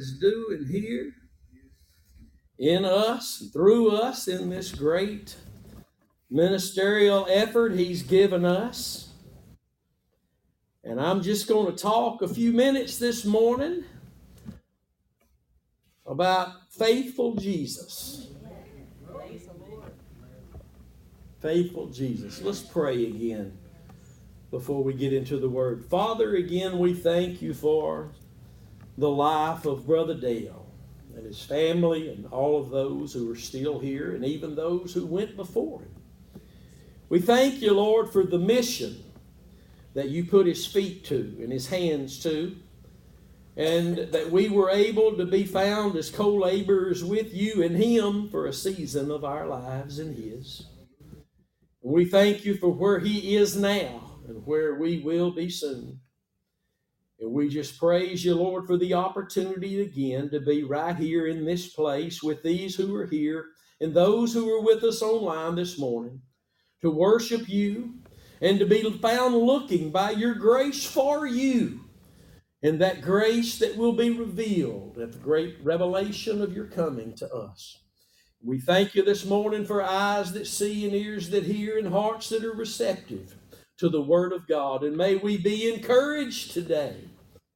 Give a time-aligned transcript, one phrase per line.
[0.00, 1.12] is doing here
[2.58, 5.36] in us, through us, in this great
[6.30, 9.10] ministerial effort He's given us.
[10.82, 13.84] And I'm just going to talk a few minutes this morning
[16.06, 18.28] about faithful Jesus.
[21.42, 22.40] Faithful Jesus.
[22.40, 23.58] Let's pray again
[24.50, 25.84] before we get into the word.
[25.90, 28.12] Father, again, we thank you for
[29.00, 30.66] the life of Brother Dale
[31.16, 35.06] and his family and all of those who are still here and even those who
[35.06, 36.42] went before him.
[37.08, 39.02] We thank you, Lord, for the mission
[39.94, 42.54] that you put his feet to and his hands to,
[43.56, 48.28] and that we were able to be found as co laborers with you and him
[48.28, 50.66] for a season of our lives and his.
[51.82, 56.00] We thank you for where he is now and where we will be soon.
[57.20, 61.44] And we just praise you, Lord, for the opportunity again to be right here in
[61.44, 63.46] this place with these who are here
[63.80, 66.20] and those who are with us online this morning
[66.80, 67.94] to worship you
[68.40, 71.80] and to be found looking by your grace for you
[72.62, 77.30] and that grace that will be revealed at the great revelation of your coming to
[77.32, 77.78] us.
[78.42, 82.30] We thank you this morning for eyes that see and ears that hear and hearts
[82.30, 83.34] that are receptive
[83.78, 84.82] to the Word of God.
[84.82, 86.96] And may we be encouraged today,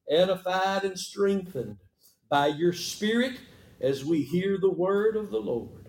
[0.08, 1.76] edified and strengthened
[2.28, 3.38] by your Spirit
[3.80, 5.84] as we hear the Word of the Lord.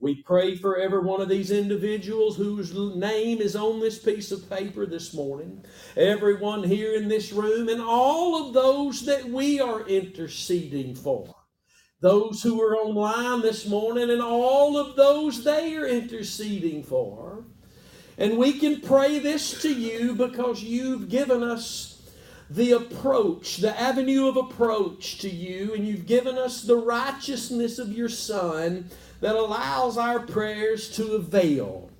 [0.00, 4.50] We pray for every one of these individuals whose name is on this piece of
[4.50, 5.64] paper this morning,
[5.96, 11.34] everyone here in this room, and all of those that we are interceding for.
[12.00, 17.46] Those who are online this morning, and all of those they are interceding for.
[18.18, 21.93] And we can pray this to you because you've given us
[22.54, 27.92] the approach, the avenue of approach to you, and you've given us the righteousness of
[27.92, 28.88] your Son
[29.20, 31.90] that allows our prayers to avail.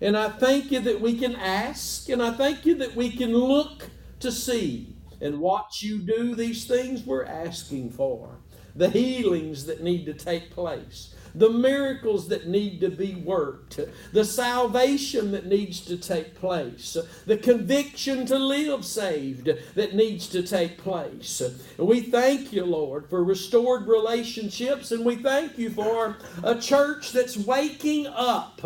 [0.00, 3.32] And I thank you that we can ask, and I thank you that we can
[3.32, 8.28] look to see and watch you do these things we're asking for,
[8.74, 13.80] the healings that need to take place the miracles that need to be worked,
[14.12, 20.42] the salvation that needs to take place, the conviction to live saved that needs to
[20.42, 21.42] take place.
[21.78, 27.36] We thank you, Lord, for restored relationships, and we thank you for a church that's
[27.36, 28.60] waking up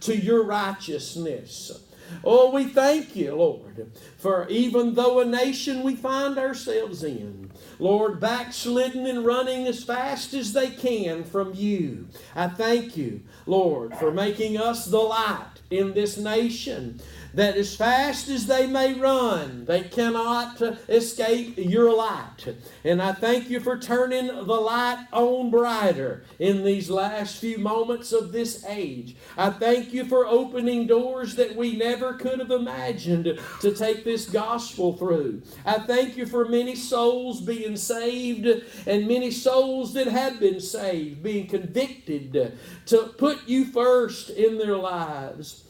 [0.00, 1.72] to your righteousness.
[2.24, 8.20] Oh, we thank you, Lord, for even though a nation we find ourselves in, Lord,
[8.20, 12.08] backslidden and running as fast as they can from you.
[12.34, 17.00] I thank you, Lord, for making us the light in this nation
[17.34, 22.56] that as fast as they may run, they cannot escape your light.
[22.84, 28.12] And I thank you for turning the light on brighter in these last few moments
[28.12, 29.16] of this age.
[29.36, 34.28] I thank you for opening doors that we never could have imagined to take this
[34.28, 35.42] gospel through.
[35.64, 38.46] I thank you for many souls being saved
[38.86, 44.76] and many souls that have been saved being convicted to put you first in their
[44.76, 45.64] lives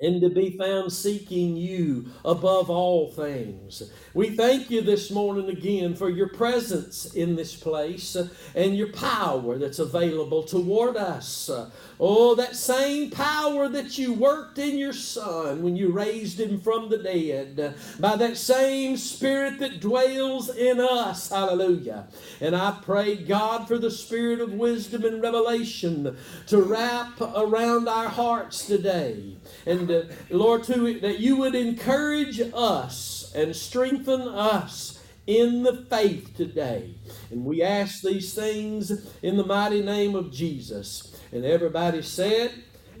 [0.00, 3.90] and to be found seeking you above all things.
[4.12, 8.16] We thank you this morning again for your presence in this place
[8.54, 11.50] and your power that's available toward us.
[11.98, 16.90] Oh, that same power that you worked in your Son when you raised him from
[16.90, 21.30] the dead, by that same Spirit that dwells in us.
[21.30, 22.08] Hallelujah.
[22.40, 26.16] And I pray, God, for the Spirit of wisdom and revelation
[26.48, 29.36] to wrap around our hearts today.
[29.64, 36.36] And uh, Lord, to, that you would encourage us and strengthen us in the faith
[36.36, 36.94] today.
[37.30, 41.15] And we ask these things in the mighty name of Jesus.
[41.32, 42.52] And everybody said,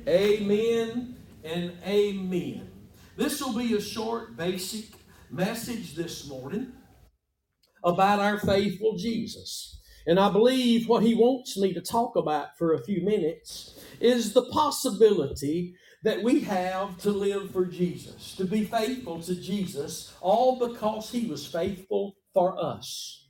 [0.08, 2.70] Amen and Amen.
[3.16, 4.86] This will be a short, basic
[5.30, 6.72] message this morning
[7.84, 9.80] about our faithful Jesus.
[10.06, 14.32] And I believe what he wants me to talk about for a few minutes is
[14.32, 20.58] the possibility that we have to live for Jesus, to be faithful to Jesus, all
[20.58, 23.28] because he was faithful for us.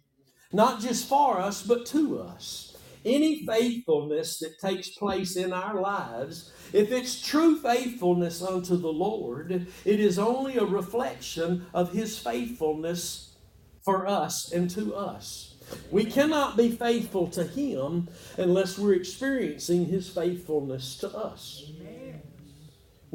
[0.52, 2.65] Not just for us, but to us.
[3.06, 9.68] Any faithfulness that takes place in our lives, if it's true faithfulness unto the Lord,
[9.84, 13.36] it is only a reflection of His faithfulness
[13.84, 15.54] for us and to us.
[15.92, 21.70] We cannot be faithful to Him unless we're experiencing His faithfulness to us.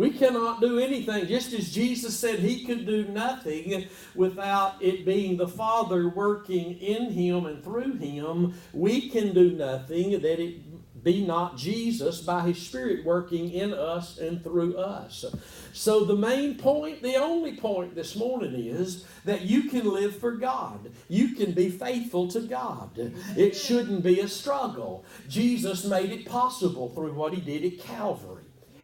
[0.01, 1.27] We cannot do anything.
[1.27, 7.11] Just as Jesus said he could do nothing without it being the Father working in
[7.11, 12.57] him and through him, we can do nothing that it be not Jesus by his
[12.57, 15.23] Spirit working in us and through us.
[15.71, 20.31] So, the main point, the only point this morning is that you can live for
[20.31, 20.91] God.
[21.09, 23.13] You can be faithful to God.
[23.37, 25.05] It shouldn't be a struggle.
[25.29, 28.40] Jesus made it possible through what he did at Calvary.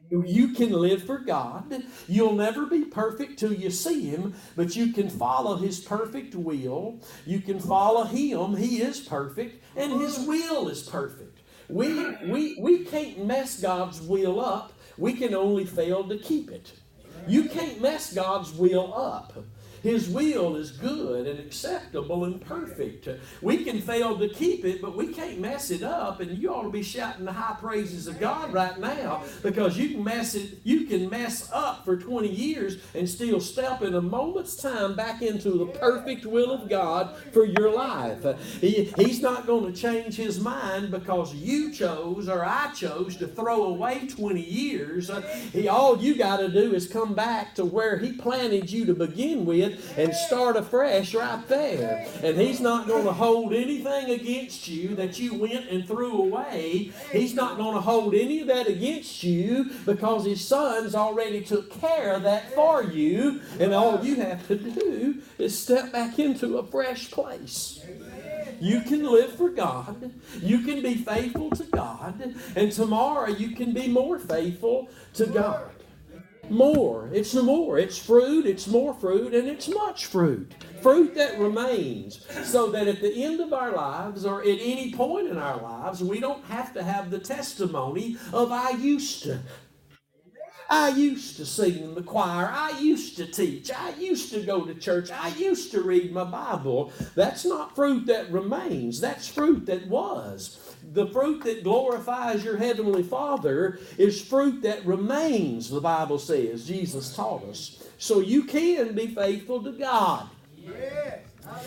[0.10, 1.84] You can live for God.
[2.08, 7.00] You'll never be perfect till you see Him, but you can follow His perfect will.
[7.26, 8.56] You can follow Him.
[8.56, 11.40] He is perfect, and His will is perfect.
[11.70, 14.72] We, we, we can't mess God's will up.
[14.98, 16.72] We can only fail to keep it.
[17.28, 19.34] You can't mess God's will up.
[19.84, 23.08] His will is good and acceptable and perfect.
[23.42, 26.20] We can fail to keep it, but we can't mess it up.
[26.20, 29.90] And you ought to be shouting the high praises of God right now because you
[29.90, 34.02] can mess it, you can mess up for 20 years and still step in a
[34.02, 38.26] moment's time back into the perfect will of God for your life.
[38.62, 43.28] He, he's not going to change his mind because you chose or I chose to
[43.28, 45.12] throw away 20 years.
[45.54, 48.94] He, all you got to do is come back to where he planted you to
[48.94, 49.67] begin with
[49.98, 52.08] and start afresh right there.
[52.24, 56.92] And He's not going to hold anything against you that you went and threw away.
[57.12, 61.80] He's not going to hold any of that against you because His Son's already took
[61.80, 63.42] care of that for you.
[63.60, 67.86] And all you have to do is step back into a fresh place.
[68.60, 70.12] You can live for God.
[70.42, 72.36] You can be faithful to God.
[72.56, 75.72] And tomorrow you can be more faithful to God
[76.50, 77.10] more.
[77.14, 77.78] It's more.
[77.78, 80.54] It's fruit, it's more fruit, and it's much fruit.
[80.82, 82.26] Fruit that remains.
[82.44, 86.04] So that at the end of our lives or at any point in our lives,
[86.04, 89.40] we don't have to have the testimony of I used to.
[90.70, 92.50] I used to sing in the choir.
[92.52, 93.72] I used to teach.
[93.72, 95.10] I used to go to church.
[95.12, 96.92] I used to read my Bible.
[97.16, 99.00] That's not fruit that remains.
[99.00, 100.67] That's fruit that was
[100.98, 106.66] the fruit that glorifies your heavenly Father is fruit that remains, the Bible says.
[106.66, 107.84] Jesus taught us.
[108.00, 110.28] So you can be faithful to God.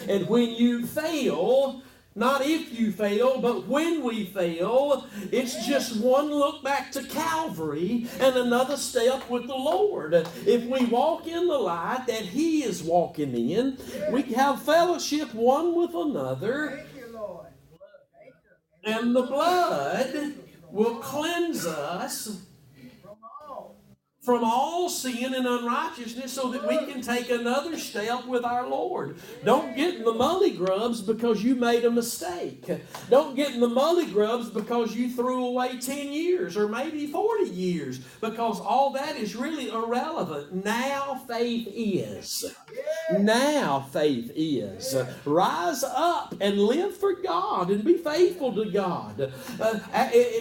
[0.09, 1.81] And when you fail,
[2.17, 8.09] not if you fail, but when we fail, it's just one look back to Calvary
[8.19, 10.13] and another step with the Lord.
[10.45, 13.79] If we walk in the light that He is walking in,
[14.11, 16.85] we have fellowship one with another
[18.85, 20.35] and the blood
[20.71, 22.43] will cleanse us
[24.23, 29.17] from all sin and unrighteousness so that we can take another step with our Lord.
[29.45, 32.71] Don't get in the mully grubs because you made a mistake.
[33.09, 37.51] Don't get in the mully grubs because you threw away 10 years or maybe 40
[37.51, 40.65] years because all that is really irrelevant.
[40.65, 42.55] Now faith is.
[43.19, 44.97] Now faith is.
[45.25, 49.33] Rise up and live for God and be faithful to God.
[49.61, 49.79] Uh,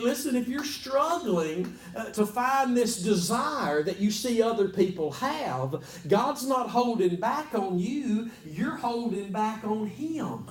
[0.02, 5.12] listen, if you're struggling uh, to find this desire, desire that you see other people
[5.12, 10.48] have, God's not holding back on you, you're holding back on Him.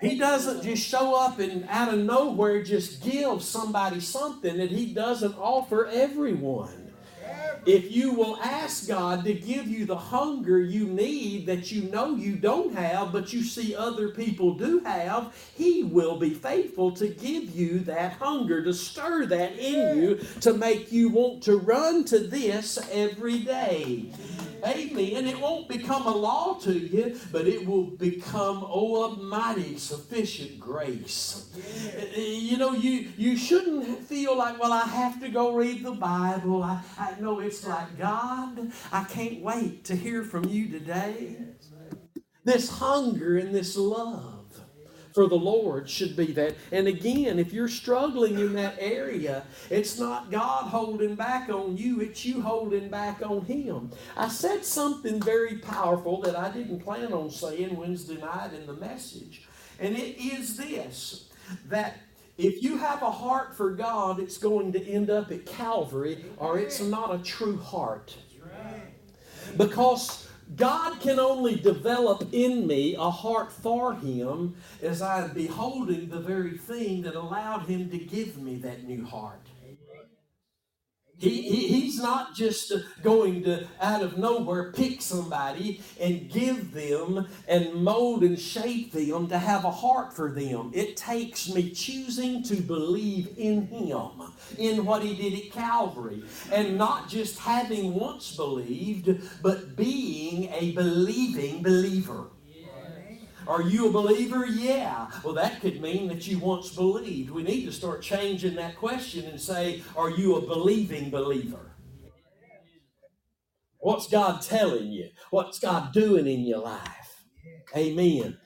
[0.00, 4.92] He doesn't just show up and out of nowhere just give somebody something that He
[4.92, 6.92] doesn't offer everyone.
[7.66, 12.14] If you will ask God to give you the hunger you need that you know
[12.14, 17.08] you don't have, but you see other people do have, He will be faithful to
[17.08, 22.04] give you that hunger, to stir that in you, to make you want to run
[22.04, 24.12] to this every day.
[24.66, 25.26] Amen.
[25.28, 30.58] It won't become a law to you, but it will become, oh, a mighty sufficient
[30.58, 31.54] grace.
[31.96, 35.92] Eh, you know, you, you shouldn't feel like, well, I have to go read the
[35.92, 36.64] Bible.
[36.64, 41.36] I, I know it's like, God, I can't wait to hear from you today.
[42.44, 44.35] This hunger and this love
[45.16, 46.56] for the Lord should be that.
[46.70, 52.02] And again, if you're struggling in that area, it's not God holding back on you,
[52.02, 53.92] it's you holding back on Him.
[54.14, 58.74] I said something very powerful that I didn't plan on saying Wednesday night in the
[58.74, 59.48] message.
[59.80, 61.30] And it is this
[61.70, 61.96] that
[62.36, 66.58] if you have a heart for God, it's going to end up at Calvary, or
[66.58, 68.14] it's not a true heart.
[69.56, 76.08] Because God can only develop in me a heart for Him as I am beholding
[76.08, 79.45] the very thing that allowed Him to give me that new heart.
[81.18, 87.26] He, he, he's not just going to, out of nowhere, pick somebody and give them
[87.48, 90.72] and mold and shape them to have a heart for them.
[90.74, 94.10] It takes me choosing to believe in Him,
[94.58, 99.08] in what He did at Calvary, and not just having once believed,
[99.42, 102.26] but being a believing believer.
[103.46, 104.44] Are you a believer?
[104.46, 105.08] Yeah.
[105.22, 107.30] Well, that could mean that you once believed.
[107.30, 111.72] We need to start changing that question and say, Are you a believing believer?
[113.78, 115.10] What's God telling you?
[115.30, 117.24] What's God doing in your life?
[117.76, 118.38] Amen.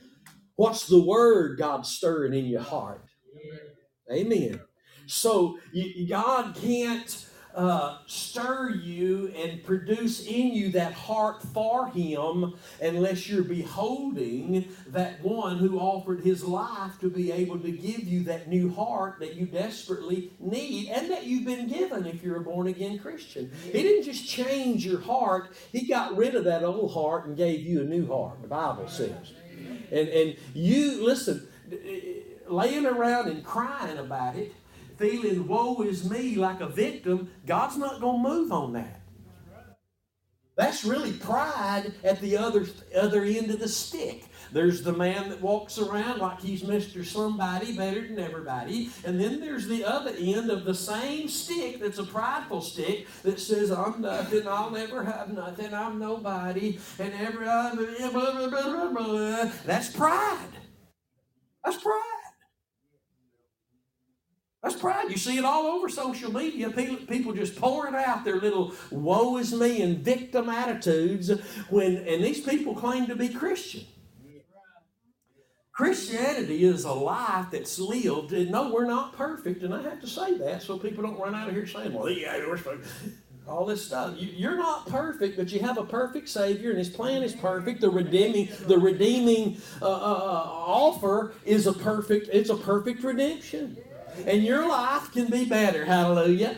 [0.57, 3.07] What's the word God stirring in your heart?
[4.13, 4.61] Amen.
[5.07, 5.59] So
[6.09, 13.43] God can't uh, stir you and produce in you that heart for Him unless you're
[13.43, 18.73] beholding that one who offered His life to be able to give you that new
[18.73, 22.99] heart that you desperately need and that you've been given if you're a born again
[22.99, 23.51] Christian.
[23.65, 27.61] He didn't just change your heart, He got rid of that old heart and gave
[27.63, 29.33] you a new heart, the Bible says.
[29.91, 31.49] And, and you, listen,
[32.47, 34.53] laying around and crying about it
[35.01, 39.01] feeling woe is me like a victim, God's not going to move on that.
[40.57, 44.25] That's really pride at the other, other end of the stick.
[44.53, 47.03] There's the man that walks around like he's Mr.
[47.03, 48.91] Somebody better than everybody.
[49.07, 53.41] And then there's the other end of the same stick that's a prideful stick that
[53.41, 57.79] says, I'm nothing, I'll never have nothing, I'm nobody, and every That's
[59.17, 59.53] pride.
[59.65, 60.49] That's pride.
[61.65, 62.00] That's pride.
[65.09, 66.71] You see it all over social media.
[66.71, 71.31] People, just pouring out their little woe is me and victim attitudes
[71.69, 73.85] when and these people claim to be Christian.
[75.73, 80.07] Christianity is a life that's lived, and no, we're not perfect, and I have to
[80.07, 82.59] say that so people don't run out of here saying, well, yeah, we're
[83.51, 84.15] all this stuff.
[84.17, 87.81] You, are not perfect, but you have a perfect Savior, and His plan is perfect.
[87.81, 92.29] The redeeming, the redeeming uh, uh, uh offer is a perfect.
[92.33, 93.77] It's a perfect redemption.
[94.27, 95.85] And your life can be better.
[95.85, 96.57] Hallelujah.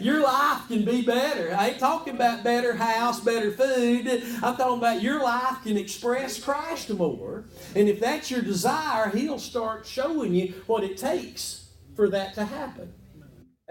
[0.00, 1.54] Your life can be better.
[1.56, 4.06] I ain't talking about better house, better food.
[4.42, 7.44] I'm talking about your life can express Christ more.
[7.74, 12.44] And if that's your desire, He'll start showing you what it takes for that to
[12.44, 12.92] happen.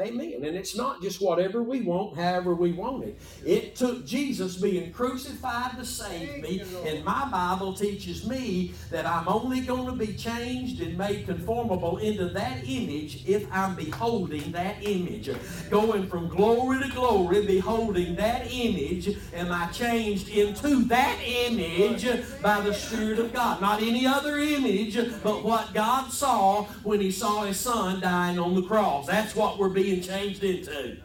[0.01, 0.43] Amen.
[0.43, 3.21] And it's not just whatever we want, however we want it.
[3.45, 6.63] It took Jesus being crucified to save me.
[6.83, 11.97] And my Bible teaches me that I'm only going to be changed and made conformable
[11.97, 15.29] into that image if I'm beholding that image.
[15.69, 22.07] Going from glory to glory, beholding that image, am I changed into that image
[22.41, 23.61] by the Spirit of God.
[23.61, 28.55] Not any other image, but what God saw when He saw His Son dying on
[28.55, 29.05] the cross.
[29.05, 30.97] That's what we're being being changed into.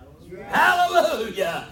[0.46, 1.66] Hallelujah.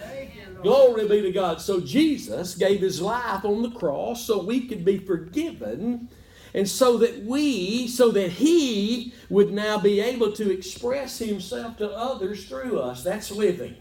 [0.62, 1.60] Glory be to God.
[1.60, 6.08] So Jesus gave his life on the cross so we could be forgiven
[6.54, 11.90] and so that we, so that he would now be able to express himself to
[11.90, 13.04] others through us.
[13.04, 13.76] That's living.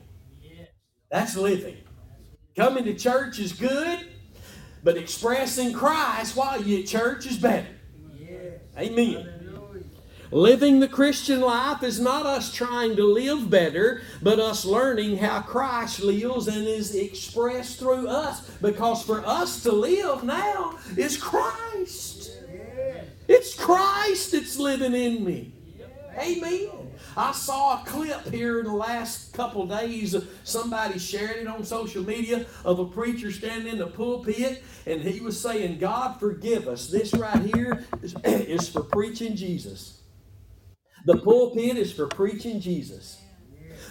[1.10, 1.78] That's living.
[2.56, 4.08] Coming to church is good,
[4.84, 7.68] but expressing Christ while you're at church is better.
[8.78, 9.35] Amen.
[10.36, 15.40] Living the Christian life is not us trying to live better, but us learning how
[15.40, 18.42] Christ lives and is expressed through us.
[18.62, 22.32] Because for us to live now is Christ.
[23.30, 25.54] It's Christ that's living in me.
[26.18, 26.70] Amen.
[27.16, 30.14] I saw a clip here in the last couple days.
[30.14, 35.00] of Somebody shared it on social media of a preacher standing in the pulpit, and
[35.00, 36.90] he was saying, God forgive us.
[36.90, 40.02] This right here is, is for preaching Jesus.
[41.06, 43.22] The pulpit is for preaching Jesus.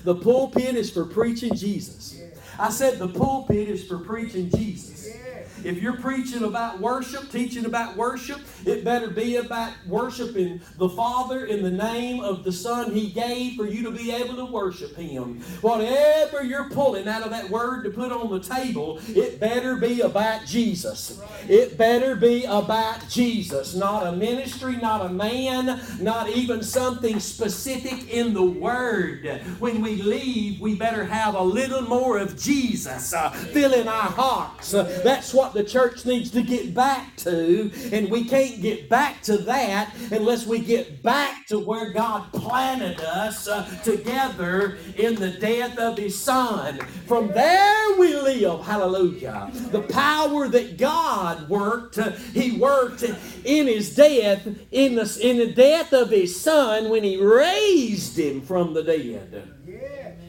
[0.05, 2.25] The pulpit is for preaching Jesus.
[2.59, 5.24] I said the pulpit is for preaching Jesus.
[5.65, 11.47] If you're preaching about worship, teaching about worship, it better be about worshiping the Father
[11.47, 14.95] in the name of the Son He gave for you to be able to worship
[14.95, 15.41] Him.
[15.63, 20.03] Whatever you're pulling out of that word to put on the table, it better be
[20.03, 21.21] about Jesus.
[21.49, 28.11] It better be about Jesus, not a ministry, not a man, not even something specific
[28.11, 29.43] in the Word.
[29.59, 34.75] When we leave, we better have a little more of Jesus uh, filling our hearts.
[34.75, 39.23] Uh, that's what the church needs to get back to, and we can't get back
[39.23, 45.31] to that unless we get back to where God planted us uh, together in the
[45.31, 46.79] death of His Son.
[47.07, 48.65] From there we live.
[48.65, 49.51] Hallelujah.
[49.71, 55.53] The power that God worked, uh, He worked in His death, in the, in the
[55.53, 59.55] death of His Son when He raised Him from the dead.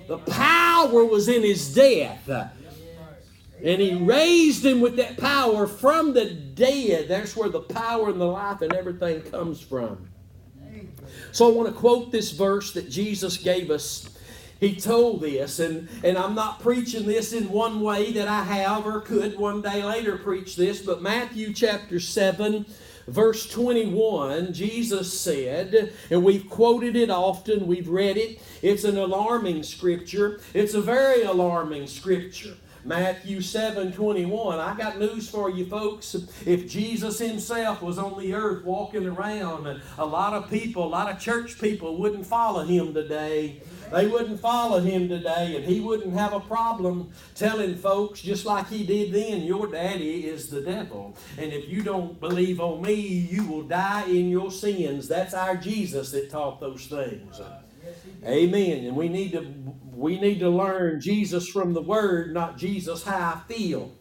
[0.08, 2.30] The power was in his death.
[3.64, 7.08] And he raised him with that power from the dead.
[7.08, 10.10] That's where the power and the life and everything comes from.
[11.32, 14.10] So I want to quote this verse that Jesus gave us.
[14.60, 18.86] He told this, and, and I'm not preaching this in one way that I have
[18.86, 22.66] or could one day later preach this, but Matthew chapter 7,
[23.08, 28.42] verse 21, Jesus said, and we've quoted it often, we've read it.
[28.62, 30.40] It's an alarming scripture.
[30.54, 32.56] It's a very alarming scripture.
[32.86, 34.60] Matthew 7 21.
[34.60, 36.16] I got news for you, folks.
[36.46, 41.12] If Jesus himself was on the earth walking around, a lot of people, a lot
[41.12, 43.64] of church people wouldn't follow him today.
[43.92, 48.70] They wouldn't follow him today, and he wouldn't have a problem telling folks, just like
[48.70, 51.18] he did then, your daddy is the devil.
[51.40, 55.08] And if you don't believe on me, you will die in your sins.
[55.08, 57.42] That's our Jesus that taught those things.
[58.24, 58.86] Amen.
[58.86, 59.42] And we need to
[59.96, 63.92] we need to learn Jesus from the Word, not Jesus how I feel.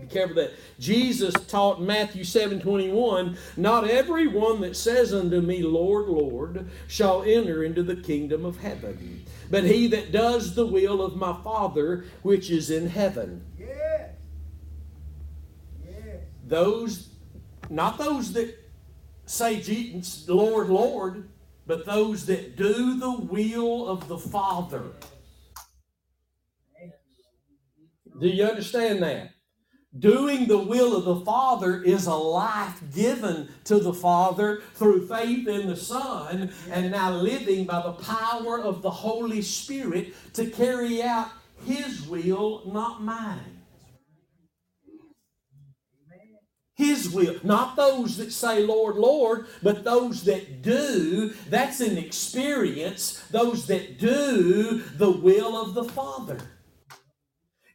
[0.00, 5.62] Be careful that Jesus taught Matthew 7 21, Not every one that says unto me,
[5.62, 11.00] Lord, Lord, shall enter into the kingdom of heaven, but he that does the will
[11.00, 13.44] of my Father which is in heaven.
[13.56, 14.10] Yes.
[15.86, 16.16] Yes.
[16.44, 17.10] Those,
[17.68, 18.56] not those that
[19.26, 19.62] say,
[20.26, 21.28] Lord, Lord,
[21.70, 24.90] but those that do the will of the Father.
[28.20, 29.30] Do you understand that?
[29.96, 35.46] Doing the will of the Father is a life given to the Father through faith
[35.46, 41.04] in the Son, and now living by the power of the Holy Spirit to carry
[41.04, 41.28] out
[41.64, 43.59] His will, not mine.
[46.80, 47.36] His will.
[47.42, 51.34] Not those that say, Lord, Lord, but those that do.
[51.48, 53.22] That's an experience.
[53.30, 56.38] Those that do the will of the Father.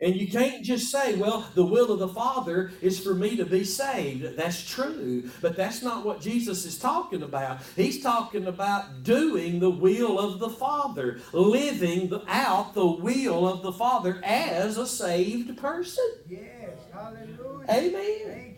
[0.01, 3.45] And you can't just say, well, the will of the Father is for me to
[3.45, 4.35] be saved.
[4.35, 5.29] That's true.
[5.41, 7.59] But that's not what Jesus is talking about.
[7.75, 13.71] He's talking about doing the will of the Father, living out the will of the
[13.71, 16.05] Father as a saved person.
[16.27, 16.77] Yes.
[16.91, 17.65] Hallelujah.
[17.69, 18.54] Amen.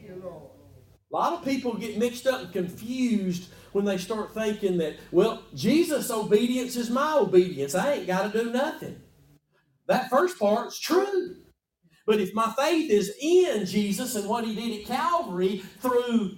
[1.12, 5.44] A lot of people get mixed up and confused when they start thinking that, well,
[5.56, 7.76] Jesus' obedience is my obedience.
[7.76, 9.02] I ain't got to do nothing.
[9.88, 11.38] That first part's true.
[12.06, 16.38] But if my faith is in Jesus and what he did at Calvary through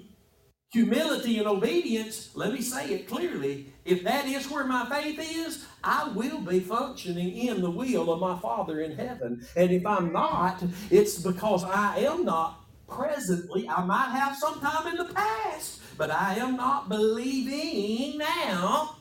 [0.72, 3.74] humility and obedience, let me say it clearly.
[3.86, 8.20] If that is where my faith is, I will be functioning in the will of
[8.20, 9.46] my Father in heaven.
[9.56, 13.68] And if I'm not, it's because I am not presently.
[13.68, 18.96] I might have sometime in the past, but I am not believing now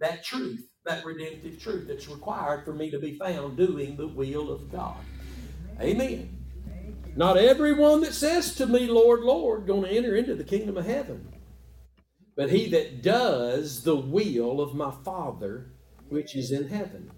[0.00, 4.50] that truth, that redemptive truth that's required for me to be found doing the will
[4.50, 4.96] of God.
[5.80, 6.44] Amen.
[7.16, 10.86] Not everyone that says to me, Lord, Lord, going to enter into the kingdom of
[10.86, 11.28] heaven,
[12.36, 15.70] but he that does the will of my Father
[16.08, 17.10] which is in heaven.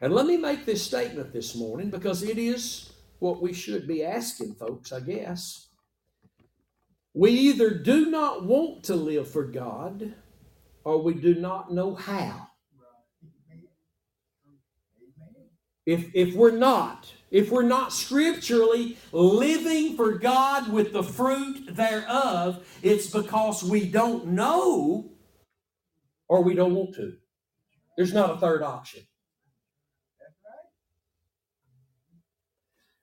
[0.00, 2.92] And let me make this statement this morning because it is
[3.24, 5.68] what we should be asking folks, I guess.
[7.14, 10.14] We either do not want to live for God
[10.84, 12.48] or we do not know how.
[15.86, 22.66] If, if we're not, if we're not scripturally living for God with the fruit thereof,
[22.82, 25.12] it's because we don't know
[26.28, 27.16] or we don't want to.
[27.96, 29.00] There's not a third option.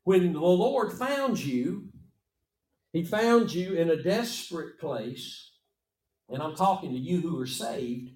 [0.04, 1.90] When the Lord found you,
[2.94, 5.52] He found you in a desperate place.
[6.30, 8.12] And I'm talking to you who are saved,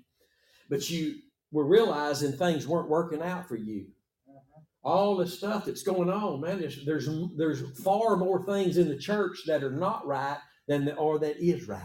[0.69, 1.15] but you
[1.52, 3.88] were realizing things weren't working out for you.
[4.30, 4.62] Mm-hmm.
[4.84, 8.98] All the stuff that's going on, man, there's, there's, there's far more things in the
[8.98, 11.82] church that are not right than there are that is right.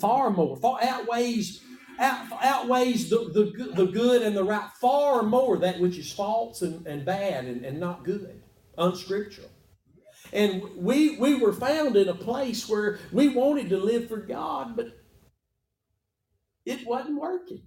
[0.00, 1.60] Far more, far outweighs
[1.98, 6.62] out, outweighs the, the, the good and the right far more that which is false
[6.62, 8.42] and, and bad and, and not good
[8.78, 9.50] unscriptural.
[10.32, 14.76] And we we were found in a place where we wanted to live for God,
[14.76, 14.88] but
[16.66, 17.62] it wasn't working.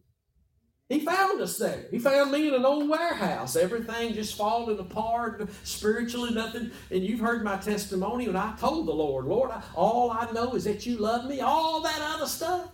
[0.92, 1.86] He found us there.
[1.90, 3.56] He found me in an old warehouse.
[3.56, 6.72] Everything just falling apart, spiritually nothing.
[6.92, 10.54] And you've heard my testimony when I told the Lord, Lord, I, all I know
[10.54, 11.40] is that you love me.
[11.40, 12.72] All that other stuff,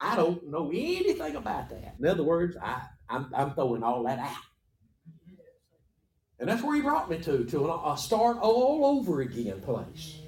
[0.00, 1.94] I don't know anything about that.
[2.00, 4.55] In other words, I, I'm, I'm throwing all that out.
[6.38, 10.18] And that's where he brought me to, to a start all over again place.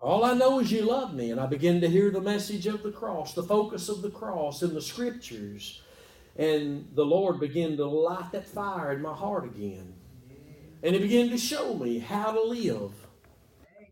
[0.00, 1.30] All I know is you love me.
[1.30, 4.62] And I begin to hear the message of the cross, the focus of the cross
[4.62, 5.82] in the scriptures.
[6.36, 9.94] And the Lord began to light that fire in my heart again.
[10.82, 12.92] And He began to show me how to live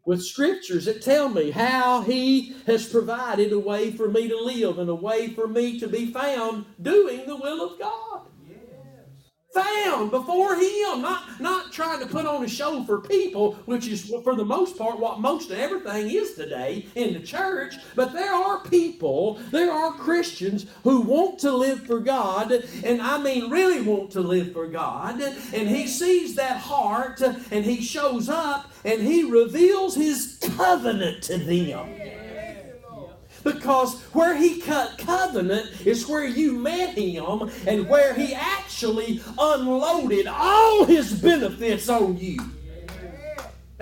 [0.04, 4.78] with scriptures that tell me how He has provided a way for me to live
[4.78, 8.22] and a way for me to be found doing the will of God
[9.52, 14.12] found before him not not trying to put on a show for people which is
[14.24, 18.32] for the most part what most of everything is today in the church but there
[18.32, 22.50] are people there are christians who want to live for god
[22.84, 27.64] and i mean really want to live for god and he sees that heart and
[27.64, 32.21] he shows up and he reveals his covenant to them
[33.44, 40.26] because where he cut covenant is where you met him and where he actually unloaded
[40.26, 42.38] all his benefits on you.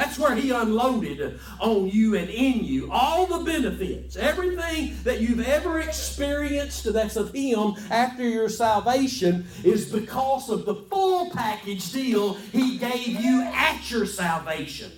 [0.01, 2.91] That's where he unloaded on you and in you.
[2.91, 9.93] All the benefits, everything that you've ever experienced that's of him after your salvation is
[9.93, 14.91] because of the full package deal he gave you at your salvation.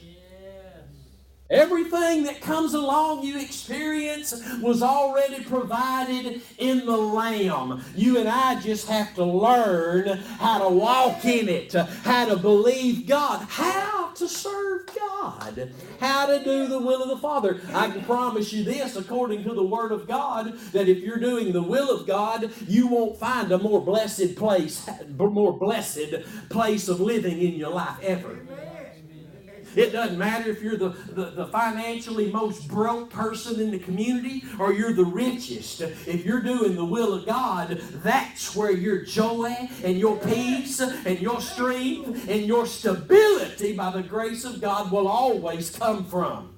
[1.52, 7.84] Everything that comes along you experience was already provided in the Lamb.
[7.94, 13.06] You and I just have to learn how to walk in it, how to believe
[13.06, 17.60] God, how to serve God, how to do the will of the Father.
[17.74, 21.52] I can promise you this, according to the Word of God, that if you're doing
[21.52, 24.88] the will of God, you won't find a more blessed place,
[25.18, 26.14] more blessed
[26.48, 28.38] place of living in your life ever.
[29.74, 34.42] It doesn't matter if you're the, the, the, financially most broke person in the community
[34.58, 35.80] or you're the richest.
[35.80, 41.20] If you're doing the will of God, that's where your joy and your peace and
[41.20, 46.54] your strength and your stability by the grace of God will always come from.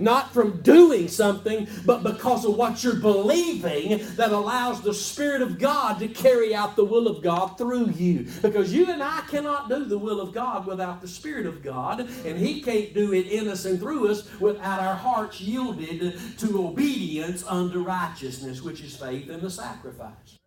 [0.00, 5.58] Not from doing something, but because of what you're believing that allows the Spirit of
[5.58, 8.28] God to carry out the will of God through you.
[8.40, 12.08] Because you and I cannot do the will of God without the Spirit of God,
[12.24, 16.68] and He can't do it in us and through us without our hearts yielded to
[16.68, 20.38] obedience unto righteousness, which is faith in the sacrifice.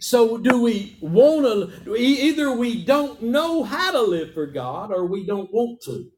[0.00, 1.44] So, do we want
[1.84, 1.96] to?
[1.96, 6.10] Either we don't know how to live for God or we don't want to.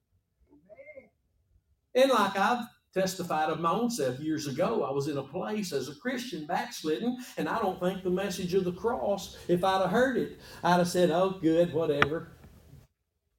[1.94, 5.72] And like I've testified of my own self years ago, I was in a place
[5.72, 9.80] as a Christian backslidden, and I don't think the message of the cross, if I'd
[9.82, 12.32] have heard it, I'd have said, oh, good, whatever.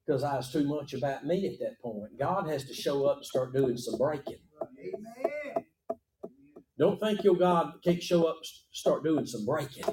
[0.06, 2.18] Because I was too much about me at that point.
[2.18, 4.36] God has to show up and start doing some breaking.
[4.78, 5.64] Amen.
[6.78, 9.84] Don't think your God can't show up and start doing some breaking.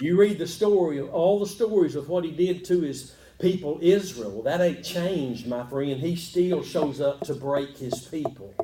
[0.00, 3.78] You read the story of all the stories of what he did to his people
[3.82, 4.42] Israel.
[4.42, 6.00] That ain't changed, my friend.
[6.00, 8.54] He still shows up to break his people.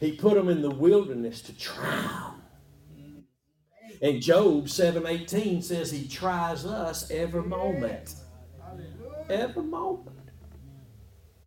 [0.00, 3.26] He put them in the wilderness to try them.
[4.00, 8.14] And Job 7:18 says he tries us every moment.
[9.28, 10.16] Every moment.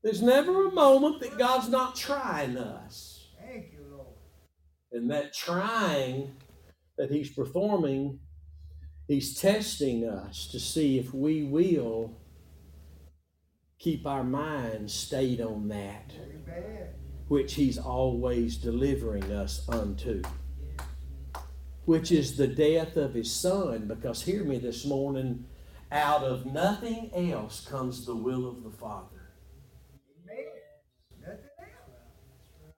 [0.04, 3.28] There's never a moment that God's not trying us.
[3.40, 4.16] Thank you, Lord.
[4.92, 6.36] And that trying
[6.98, 8.20] that he's performing,
[9.08, 12.16] he's testing us to see if we will
[13.80, 16.12] keep our minds stayed on that
[17.28, 20.22] which He's always delivering us unto,
[21.86, 23.88] which is the death of His Son.
[23.88, 25.46] Because hear me this morning,
[25.92, 29.10] out of nothing else comes the will of the Father.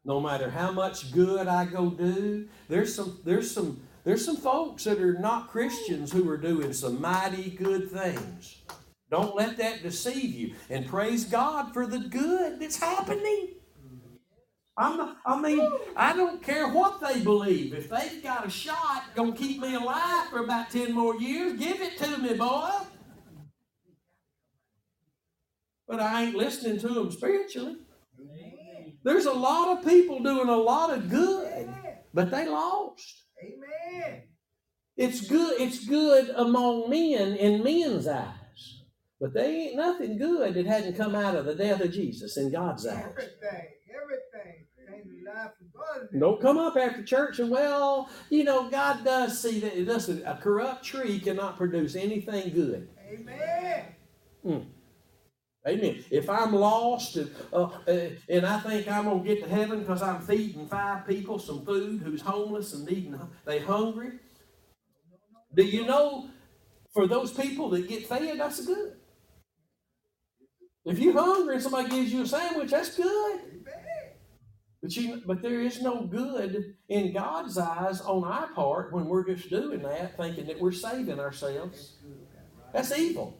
[0.05, 4.85] No matter how much good I go do, there's some there's some there's some folks
[4.85, 8.61] that are not Christians who are doing some mighty good things.
[9.09, 10.55] Don't let that deceive you.
[10.69, 13.53] And praise God for the good that's happening.
[14.77, 17.73] I'm, I mean, I don't care what they believe.
[17.73, 21.81] If they've got a shot gonna keep me alive for about 10 more years, give
[21.81, 22.69] it to me, boy.
[25.87, 27.77] But I ain't listening to them spiritually.
[29.03, 31.73] There's a lot of people doing a lot of good,
[32.13, 33.23] but they lost.
[33.41, 34.23] Amen.
[34.95, 38.36] It's good, it's good among men in men's eyes.
[39.19, 42.51] But they ain't nothing good that hadn't come out of the death of Jesus in
[42.51, 43.03] God's eyes.
[43.09, 46.19] Everything, everything came to life from God.
[46.19, 50.23] Don't come up after church and well, you know, God does see that it doesn't.
[50.23, 52.89] A corrupt tree cannot produce anything good.
[53.11, 53.85] Amen.
[54.45, 54.65] Mm.
[55.67, 56.03] Amen.
[56.11, 60.01] If I'm lost and, uh, uh, and I think I'm gonna get to heaven because
[60.03, 64.19] I'm feeding five people some food who's homeless and needing they hungry,
[65.55, 66.29] do you know
[66.93, 68.93] for those people that get fed, that's good.
[70.87, 73.41] If you're hungry and somebody gives you a sandwich, that's good.
[74.81, 79.25] But you, but there is no good in God's eyes on our part when we're
[79.25, 81.95] just doing that, thinking that we're saving ourselves.
[82.71, 83.37] That's evil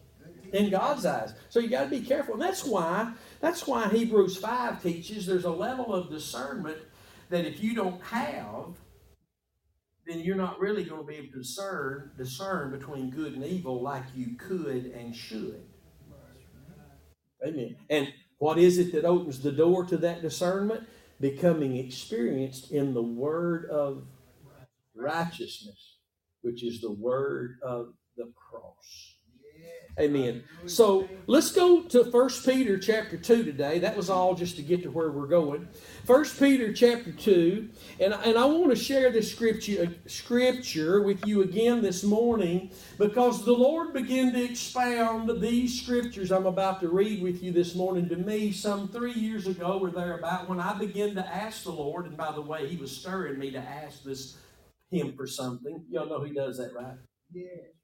[0.52, 1.36] in God's eyes.
[1.48, 2.34] So you got to be careful.
[2.34, 6.80] And that's why that's why Hebrews five teaches there's a level of discernment
[7.30, 8.76] that if you don't have,
[10.06, 13.82] then you're not really going to be able to discern discern between good and evil
[13.82, 15.67] like you could and should.
[17.46, 17.76] Amen.
[17.90, 20.88] And what is it that opens the door to that discernment?
[21.20, 24.06] Becoming experienced in the word of
[24.96, 25.98] righteousness,
[26.42, 29.17] which is the word of the cross.
[30.00, 30.44] Amen.
[30.68, 33.80] So let's go to First Peter chapter 2 today.
[33.80, 35.68] That was all just to get to where we're going.
[36.06, 37.68] First Peter chapter 2.
[38.00, 43.44] And, and I want to share this scripture, scripture with you again this morning because
[43.44, 48.08] the Lord began to expound these scriptures I'm about to read with you this morning
[48.10, 52.06] to me some three years ago or thereabout when I began to ask the Lord.
[52.06, 54.38] And by the way, He was stirring me to ask this
[54.92, 55.84] Him for something.
[55.90, 56.98] Y'all know He does that, right?
[57.34, 57.77] Yes.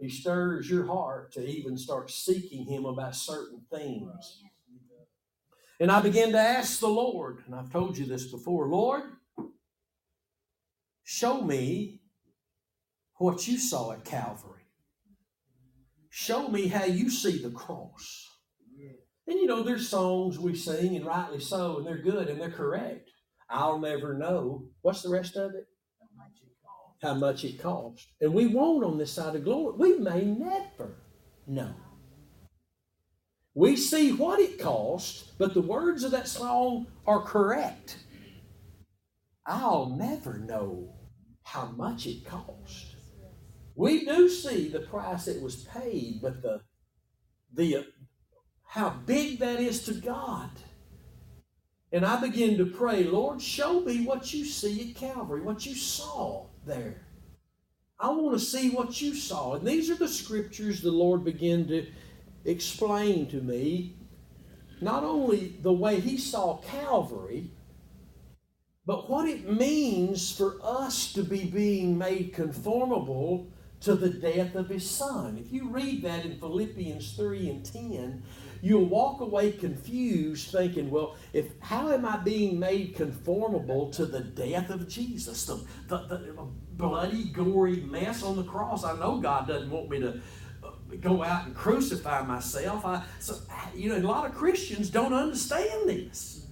[0.00, 4.42] He stirs your heart to even start seeking Him about certain things.
[5.78, 9.02] And I began to ask the Lord, and I've told you this before Lord,
[11.04, 12.00] show me
[13.16, 14.62] what you saw at Calvary.
[16.08, 18.28] Show me how you see the cross.
[19.26, 22.50] And you know, there's songs we sing, and rightly so, and they're good and they're
[22.50, 23.10] correct.
[23.48, 24.64] I'll never know.
[24.82, 25.66] What's the rest of it?
[27.02, 28.08] How much it cost.
[28.20, 29.74] And we won't on this side of glory.
[29.76, 30.96] We may never
[31.46, 31.74] know.
[33.54, 37.96] We see what it cost, but the words of that song are correct.
[39.46, 40.94] I'll never know
[41.42, 42.94] how much it cost.
[43.74, 46.60] We do see the price that was paid, but the
[47.52, 47.86] the
[48.64, 50.50] how big that is to God.
[51.92, 55.74] And I begin to pray, Lord, show me what you see at Calvary, what you
[55.74, 57.02] saw there.
[57.98, 59.54] I want to see what you saw.
[59.54, 61.86] And these are the scriptures the Lord began to
[62.44, 63.96] explain to me.
[64.80, 67.50] Not only the way He saw Calvary,
[68.86, 73.46] but what it means for us to be being made conformable
[73.82, 75.38] to the death of His Son.
[75.38, 78.22] If you read that in Philippians 3 and 10,
[78.62, 84.20] you'll walk away confused thinking, well, if how am I being made conformable to the
[84.20, 85.46] death of Jesus?
[85.46, 88.84] The, the, the bloody, gory mess on the cross.
[88.84, 90.20] I know God doesn't want me to
[90.64, 90.70] uh,
[91.00, 92.84] go out and crucify myself.
[92.84, 93.36] I, so,
[93.74, 96.46] you know, a lot of Christians don't understand this.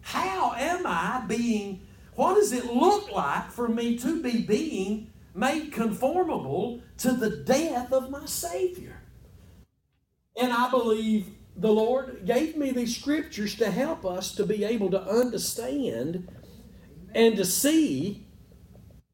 [0.00, 5.72] How am I being, what does it look like for me to be being made
[5.72, 9.01] conformable to the death of my Savior?
[10.36, 14.90] And I believe the Lord gave me these scriptures to help us to be able
[14.90, 16.28] to understand
[17.14, 18.26] and to see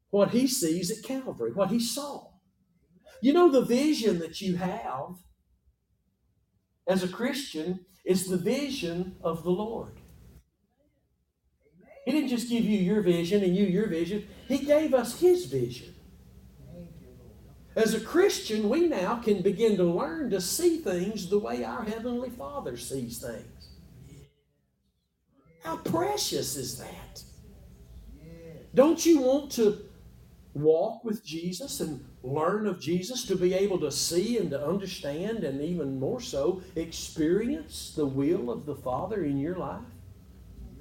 [0.09, 2.27] what He sees at Calvary, what He saw.
[3.21, 5.15] You know, the vision that you have
[6.87, 9.99] as a Christian is the vision of the Lord.
[12.05, 15.45] He didn't just give you your vision and you your vision, He gave us His
[15.45, 15.88] vision.
[17.75, 21.83] As a Christian, we now can begin to learn to see things the way our
[21.83, 23.69] Heavenly Father sees things.
[25.63, 27.23] How precious is that?
[28.73, 29.79] Don't you want to
[30.53, 35.43] walk with Jesus and learn of Jesus to be able to see and to understand
[35.43, 39.81] and even more so experience the will of the Father in your life?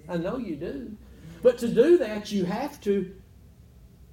[0.08, 0.96] I know you do.
[1.42, 3.14] But to do that, you have to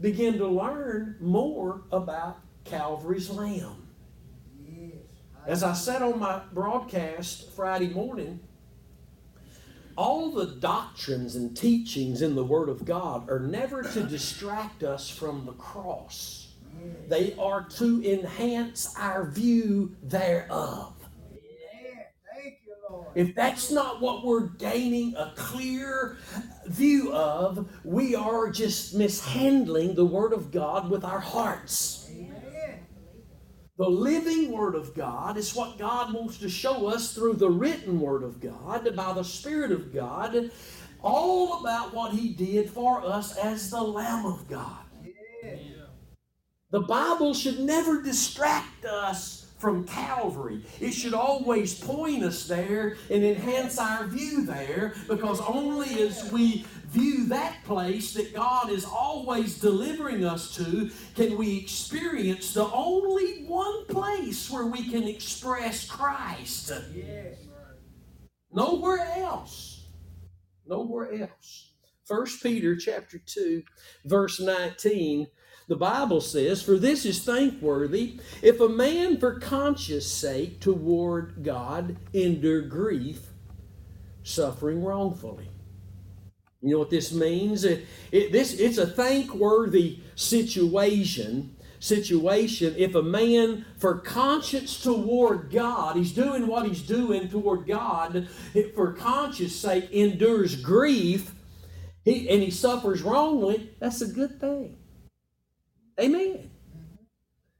[0.01, 3.87] begin to learn more about Calvary's Lamb.
[5.47, 8.39] As I said on my broadcast Friday morning,
[9.95, 15.09] all the doctrines and teachings in the Word of God are never to distract us
[15.09, 16.53] from the cross.
[17.07, 20.93] They are to enhance our view thereof.
[21.31, 21.39] Yeah.
[22.33, 23.07] Thank you, Lord.
[23.15, 26.17] If that's not what we're gaining a clear
[26.65, 32.09] view of, we are just mishandling the Word of God with our hearts.
[32.11, 32.44] Amen.
[33.77, 37.99] The living Word of God is what God wants to show us through the written
[37.99, 40.49] Word of God, by the Spirit of God,
[41.01, 44.85] all about what He did for us as the Lamb of God.
[45.43, 45.59] Yes.
[46.71, 50.61] The Bible should never distract us from Calvary.
[50.79, 56.65] It should always point us there and enhance our view there because only as we
[56.87, 63.45] view that place that God is always delivering us to can we experience the only
[63.45, 66.71] one place where we can express Christ.
[66.93, 67.37] Yes.
[68.51, 69.87] Nowhere else.
[70.67, 71.71] Nowhere else.
[72.05, 73.63] First Peter chapter 2
[74.05, 75.27] verse 19
[75.67, 81.97] the Bible says, For this is thankworthy, if a man for conscience sake toward God
[82.13, 83.27] endure grief,
[84.23, 85.49] suffering wrongfully.
[86.61, 87.63] You know what this means?
[87.63, 91.55] It, it, this, it's a thankworthy situation.
[91.79, 98.27] Situation if a man for conscience toward God, he's doing what he's doing toward God,
[98.73, 101.35] for conscience sake endures grief,
[102.03, 104.77] he, and he suffers wrongly, that's a good thing.
[105.99, 106.51] Amen.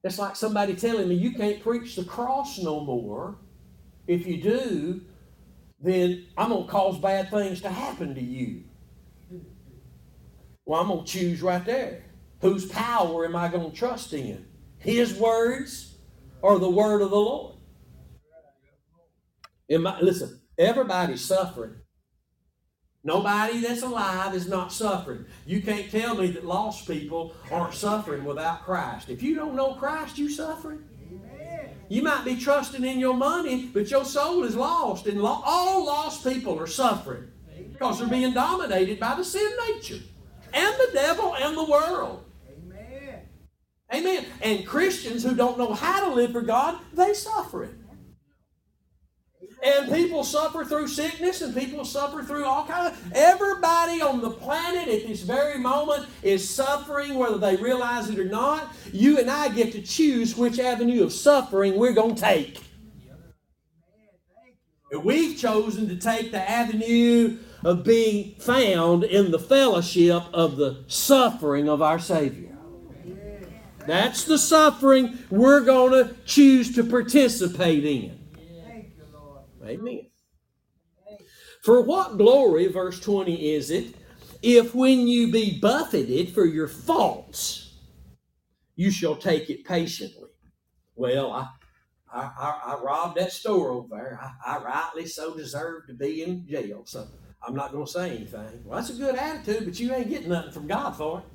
[0.04, 3.38] It's like somebody telling me you can't preach the cross no more.
[4.08, 5.02] If you do,
[5.80, 8.64] then I'm going to cause bad things to happen to you.
[10.66, 12.04] Well, I'm going to choose right there.
[12.42, 14.46] Whose power am I going to trust in?
[14.78, 15.96] His words
[16.42, 17.56] or the word of the Lord?
[19.72, 21.76] I, listen, everybody's suffering.
[23.06, 25.26] Nobody that's alive is not suffering.
[25.46, 29.10] You can't tell me that lost people aren't suffering without Christ.
[29.10, 30.84] If you don't know Christ, you suffering.
[31.12, 31.70] Amen.
[31.88, 35.86] You might be trusting in your money, but your soul is lost, and lo- all
[35.86, 37.28] lost people are suffering
[37.72, 40.00] because they're being dominated by the sin nature
[40.52, 42.26] and the devil and the world.
[42.50, 43.20] Amen.
[43.94, 44.26] Amen.
[44.42, 47.76] And Christians who don't know how to live for God, they suffer it.
[49.66, 54.30] And people suffer through sickness and people suffer through all kinds of everybody on the
[54.30, 58.68] planet at this very moment is suffering whether they realize it or not.
[58.94, 62.62] You and I get to choose which avenue of suffering we're going to take.
[65.04, 71.68] We've chosen to take the avenue of being found in the fellowship of the suffering
[71.68, 72.56] of our Savior.
[73.88, 78.25] That's the suffering we're going to choose to participate in.
[79.66, 80.08] Amen.
[81.64, 83.96] For what glory, verse 20, is it
[84.42, 87.74] if when you be buffeted for your faults,
[88.76, 90.30] you shall take it patiently?
[90.96, 91.48] Well, I,
[92.14, 94.20] I, I, I robbed that store over there.
[94.22, 96.84] I, I rightly so deserve to be in jail.
[96.86, 97.08] So
[97.46, 98.62] I'm not going to say anything.
[98.64, 101.26] Well, that's a good attitude, but you ain't getting nothing from God for it.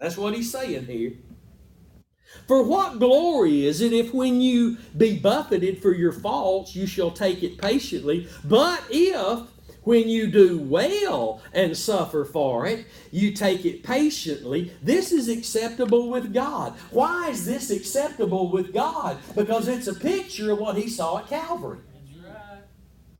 [0.00, 1.12] That's what he's saying here.
[2.46, 7.10] For what glory is it if when you be buffeted for your faults, you shall
[7.10, 8.28] take it patiently?
[8.44, 9.40] But if
[9.84, 16.08] when you do well and suffer for it, you take it patiently, this is acceptable
[16.08, 16.74] with God.
[16.90, 19.18] Why is this acceptable with God?
[19.34, 21.80] Because it's a picture of what he saw at Calvary.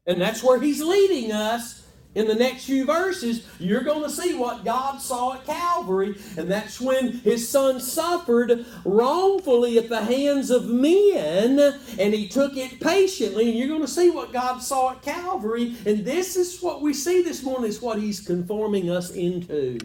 [0.06, 1.81] And that's where he's leading us
[2.14, 6.50] in the next few verses, you're going to see what God saw at Calvary, and
[6.50, 11.58] that's when His Son suffered wrongfully at the hands of men,
[11.98, 13.48] and He took it patiently.
[13.48, 16.92] And you're going to see what God saw at Calvary, and this is what we
[16.92, 19.78] see this morning is what He's conforming us into.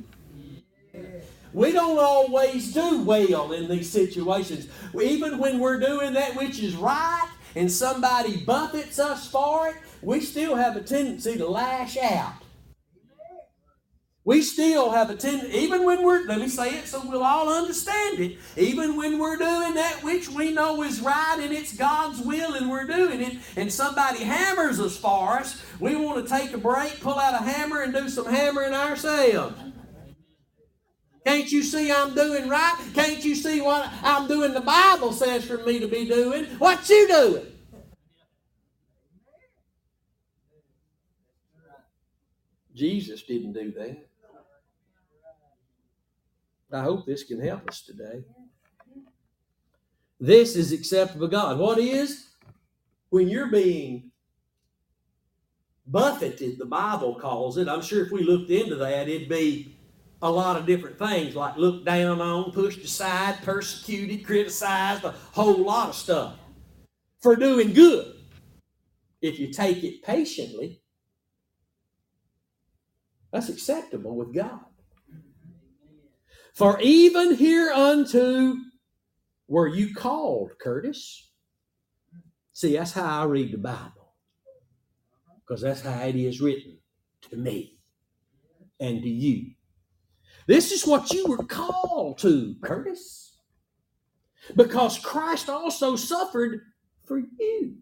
[1.54, 4.68] We don't always do well in these situations.
[5.02, 10.22] Even when we're doing that which is right and somebody buffets us for it, we
[10.22, 12.34] still have a tendency to lash out.
[14.28, 17.48] We still have a tendency, even when we're, let me say it so we'll all
[17.48, 22.20] understand it, even when we're doing that which we know is right and it's God's
[22.20, 26.52] will and we're doing it, and somebody hammers us for us, we want to take
[26.52, 29.56] a break, pull out a hammer, and do some hammering ourselves.
[31.26, 32.86] Can't you see I'm doing right?
[32.94, 36.46] Can't you see what I'm doing the Bible says for me to be doing?
[36.58, 37.46] What you doing?
[42.78, 44.08] Jesus didn't do that.
[46.72, 48.24] I hope this can help us today.
[50.20, 51.58] This is acceptable God.
[51.58, 52.28] What is?
[53.10, 54.12] When you're being
[55.86, 57.68] buffeted, the Bible calls it.
[57.68, 59.78] I'm sure if we looked into that, it'd be
[60.22, 65.64] a lot of different things like looked down on, pushed aside, persecuted, criticized, a whole
[65.64, 66.38] lot of stuff
[67.22, 68.14] for doing good.
[69.22, 70.82] If you take it patiently,
[73.34, 74.62] that's acceptable with God.
[76.54, 78.56] For even hereunto
[79.48, 81.32] were you called, Curtis.
[82.54, 84.14] See, that's how I read the Bible.
[85.48, 86.80] Because that's how it is written
[87.32, 87.78] to me
[88.80, 89.52] and to you.
[90.48, 93.34] This is what you were called to, Curtis.
[94.56, 96.62] because Christ also suffered
[97.06, 97.78] for you,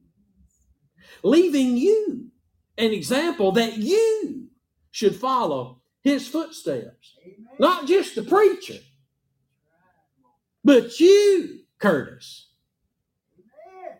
[1.23, 2.29] leaving you
[2.77, 4.44] an example that you
[4.95, 7.17] should follow his footsteps.
[7.21, 7.47] Amen.
[7.59, 8.79] Not just the preacher,
[10.63, 12.47] but you, Curtis.
[13.37, 13.97] Amen.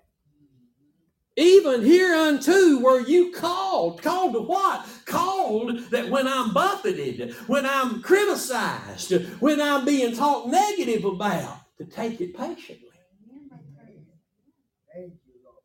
[1.36, 4.02] Even hereunto were you called.
[4.02, 4.88] Called to what?
[5.06, 11.84] Called that when I'm buffeted, when I'm criticized, when I'm being talked negative about, to
[11.84, 12.88] take it patiently.
[14.94, 15.58] Thank you, Lord.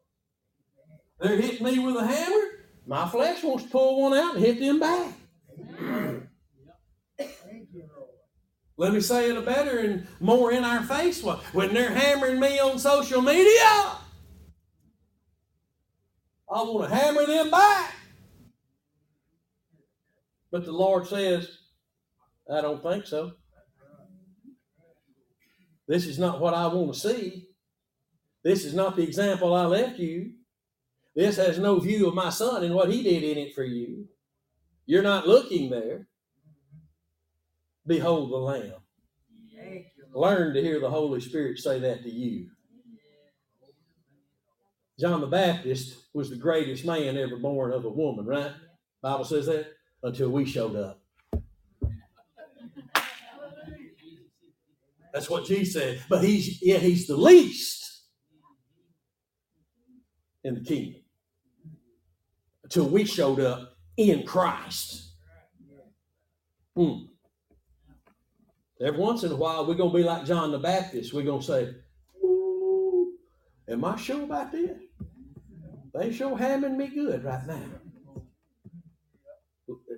[1.20, 2.46] They're hitting me with a hammer.
[2.84, 4.90] My flesh wants to pull one out and hit them back.
[4.90, 5.14] Amen.
[5.14, 5.69] Thank you, Lord.
[8.76, 11.22] Let me say it a better and more in our face.
[11.22, 11.36] way.
[11.52, 13.98] When they're hammering me on social media,
[16.50, 17.94] I want to hammer them back.
[20.50, 21.48] But the Lord says,
[22.50, 23.32] I don't think so.
[25.86, 27.48] This is not what I want to see.
[28.42, 30.32] This is not the example I left you.
[31.14, 34.06] This has no view of my son and what he did in it for you.
[34.90, 36.08] You're not looking there.
[37.86, 38.72] Behold the Lamb.
[40.12, 42.48] Learn to hear the Holy Spirit say that to you.
[44.98, 48.50] John the Baptist was the greatest man ever born of a woman, right?
[49.00, 49.68] Bible says that
[50.02, 51.00] until we showed up.
[55.12, 56.02] That's what Jesus said.
[56.08, 58.06] But he's yeah, he's the least
[60.42, 61.02] in the kingdom.
[62.64, 63.76] Until we showed up
[64.08, 65.12] in Christ.
[66.74, 67.04] Hmm.
[68.80, 71.12] Every once in a while, we're going to be like John the Baptist.
[71.12, 71.74] We're going to say,
[72.24, 73.12] Ooh,
[73.68, 74.78] Am I sure about this?
[75.94, 77.62] They sure hamming me good right now.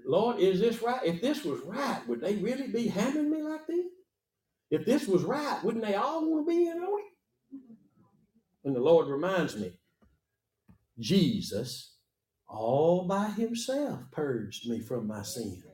[0.05, 1.01] Lord, is this right?
[1.05, 3.87] If this was right, would they really be hamming me like this?
[4.71, 7.07] If this was right, wouldn't they all want to be in on it?
[8.65, 9.73] And the Lord reminds me,
[10.99, 11.92] Jesus,
[12.53, 15.65] all by himself, purged me from my sins.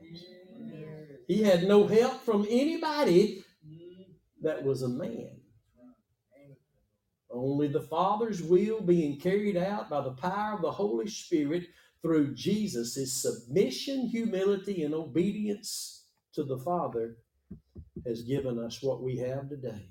[1.27, 3.43] He had no help from anybody
[4.41, 5.41] that was a man.
[7.29, 11.65] Only the Father's will being carried out by the power of the Holy Spirit
[12.01, 17.17] through Jesus' His submission, humility, and obedience to the Father
[18.07, 19.89] has given us what we have today.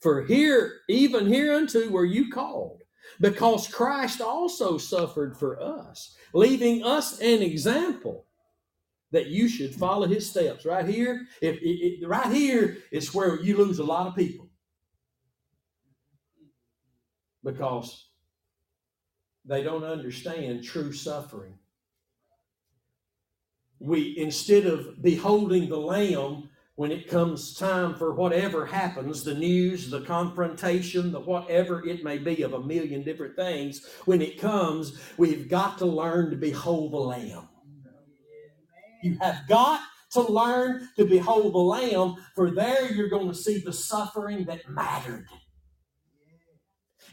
[0.00, 2.79] For here, even hereunto were you called,
[3.20, 8.26] because Christ also suffered for us, leaving us an example
[9.12, 10.64] that you should follow his steps.
[10.64, 11.58] Right here, if
[12.06, 14.48] right here is where you lose a lot of people
[17.42, 18.08] because
[19.44, 21.54] they don't understand true suffering.
[23.78, 26.49] We instead of beholding the lamb
[26.80, 32.16] when it comes time for whatever happens, the news, the confrontation, the whatever it may
[32.16, 36.94] be of a million different things, when it comes, we've got to learn to behold
[36.94, 37.46] the lamb.
[39.02, 43.58] You have got to learn to behold the lamb, for there you're going to see
[43.58, 45.26] the suffering that mattered.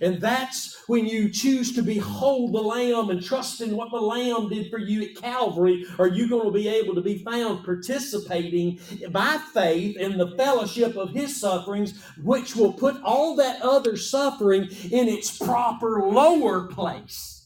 [0.01, 4.49] And that's when you choose to behold the Lamb and trust in what the Lamb
[4.49, 8.79] did for you at Calvary, are you going to be able to be found participating
[9.11, 14.69] by faith in the fellowship of His sufferings, which will put all that other suffering
[14.91, 17.36] in its proper lower place.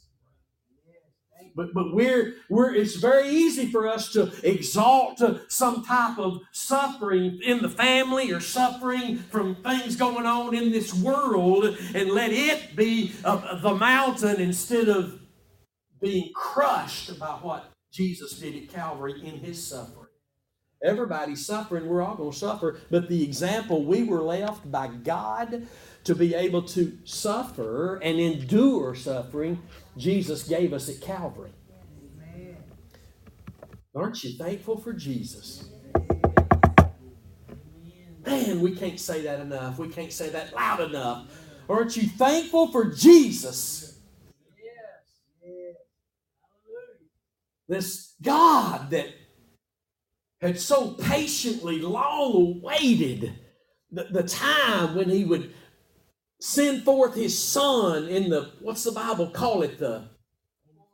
[1.56, 7.40] But, but we're, we're it's very easy for us to exalt some type of suffering
[7.44, 12.76] in the family or suffering from things going on in this world and let it
[12.76, 15.20] be uh, the mountain instead of
[16.00, 20.08] being crushed by what Jesus did at Calvary in his suffering.
[20.84, 25.68] Everybody's suffering, we're all going to suffer, but the example we were left by God
[26.06, 29.62] to be able to suffer and endure suffering,
[29.98, 31.52] Jesus gave us at Calvary.
[33.94, 35.70] Aren't you thankful for Jesus?
[38.26, 39.80] Man, we can't say that enough.
[39.80, 41.28] We can't say that loud enough.
[41.68, 44.00] Aren't you thankful for Jesus?
[47.68, 49.08] This God that
[50.42, 53.34] had so patiently long awaited
[53.92, 55.54] the, the time when he would
[56.42, 59.80] send forth his son in the what's the Bible call it?
[59.80, 60.06] The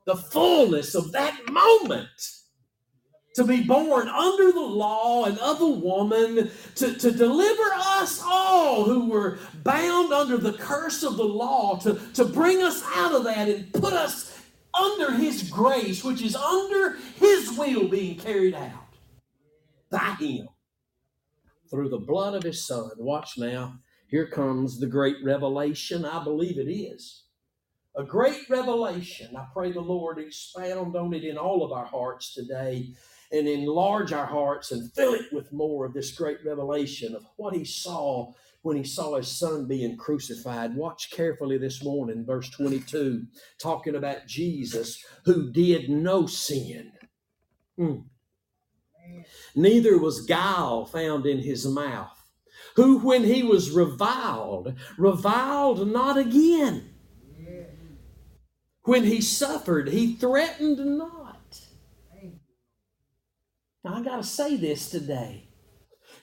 [0.06, 2.10] the fullness of that moment
[3.36, 8.84] to be born under the law and of a woman to, to deliver us all
[8.86, 13.24] who were bound under the curse of the law to, to bring us out of
[13.26, 14.42] that and put us
[14.74, 18.96] under his grace which is under his will being carried out
[19.92, 20.48] by him
[21.70, 23.76] through the blood of his son watch now
[24.08, 26.06] Here comes the great revelation.
[26.06, 27.24] I believe it is.
[27.96, 29.36] A great revelation.
[29.36, 32.94] I pray the Lord expound on it in all of our hearts today
[33.32, 37.54] and enlarge our hearts and fill it with more of this great revelation of what
[37.54, 38.32] he saw
[38.62, 40.76] when he saw his son being crucified.
[40.76, 43.26] Watch carefully this morning, verse 22,
[43.62, 46.92] talking about Jesus who did no sin.
[47.80, 48.06] Mm.
[49.56, 52.17] Neither was guile found in his mouth,
[52.78, 56.88] who, when he was reviled, reviled not again.
[58.84, 61.60] When he suffered, he threatened not.
[63.84, 65.48] Now, I got to say this today.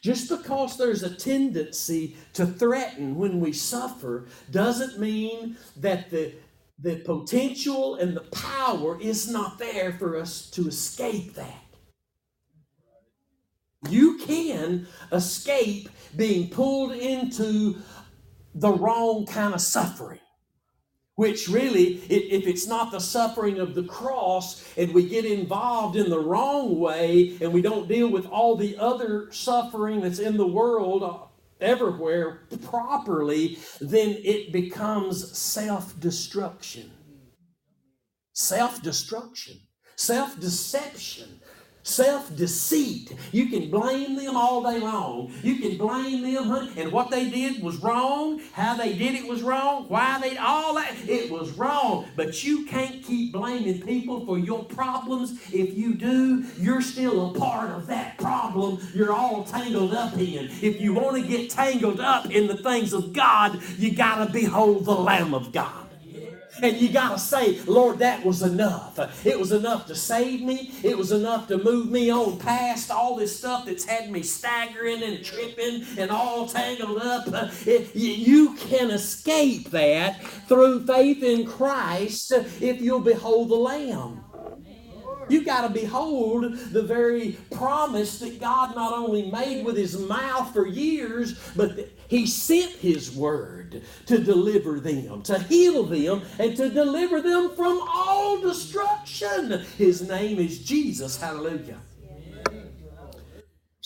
[0.01, 6.35] Just because there's a tendency to threaten when we suffer doesn't mean that the,
[6.79, 11.64] the potential and the power is not there for us to escape that.
[13.89, 17.77] You can escape being pulled into
[18.55, 20.21] the wrong kind of suffering
[21.17, 26.11] which really, if it's not the suffering of the cross and we get involved in
[26.11, 30.47] the wrong way and we don't deal with all the other suffering that's in the
[30.47, 31.19] world uh,
[31.61, 36.91] everywhere properly, then it becomes self destruction.
[38.33, 39.61] Self destruction,
[41.85, 43.15] self deceit.
[43.31, 45.33] You can blame them all day long.
[45.43, 48.41] You can blame them, honey, and what they did was wrong.
[48.53, 49.85] How they did it was wrong.
[49.89, 52.07] Why they all that it was wrong.
[52.17, 55.39] But you can't keep blaming people for your problems.
[55.53, 58.81] If you do, you're still a part of that problem.
[58.95, 60.51] You're all tangled up in.
[60.63, 64.33] If you want to get tangled up in the things of God, you got to
[64.33, 65.84] behold the Lamb of God.
[66.63, 68.99] And you got to say, Lord, that was enough.
[69.27, 70.73] It was enough to save me.
[70.83, 75.03] It was enough to move me on past all this stuff that's had me staggering
[75.03, 77.27] and tripping and all tangled up.
[77.67, 84.24] It, you can escape that through faith in Christ if you'll behold the Lamb.
[85.29, 90.53] You got to behold the very promise that God not only made with his mouth
[90.53, 96.69] for years, but he sent his word to deliver them, to heal them, and to
[96.69, 99.65] deliver them from all destruction.
[99.79, 101.21] His name is Jesus.
[101.21, 101.79] Hallelujah.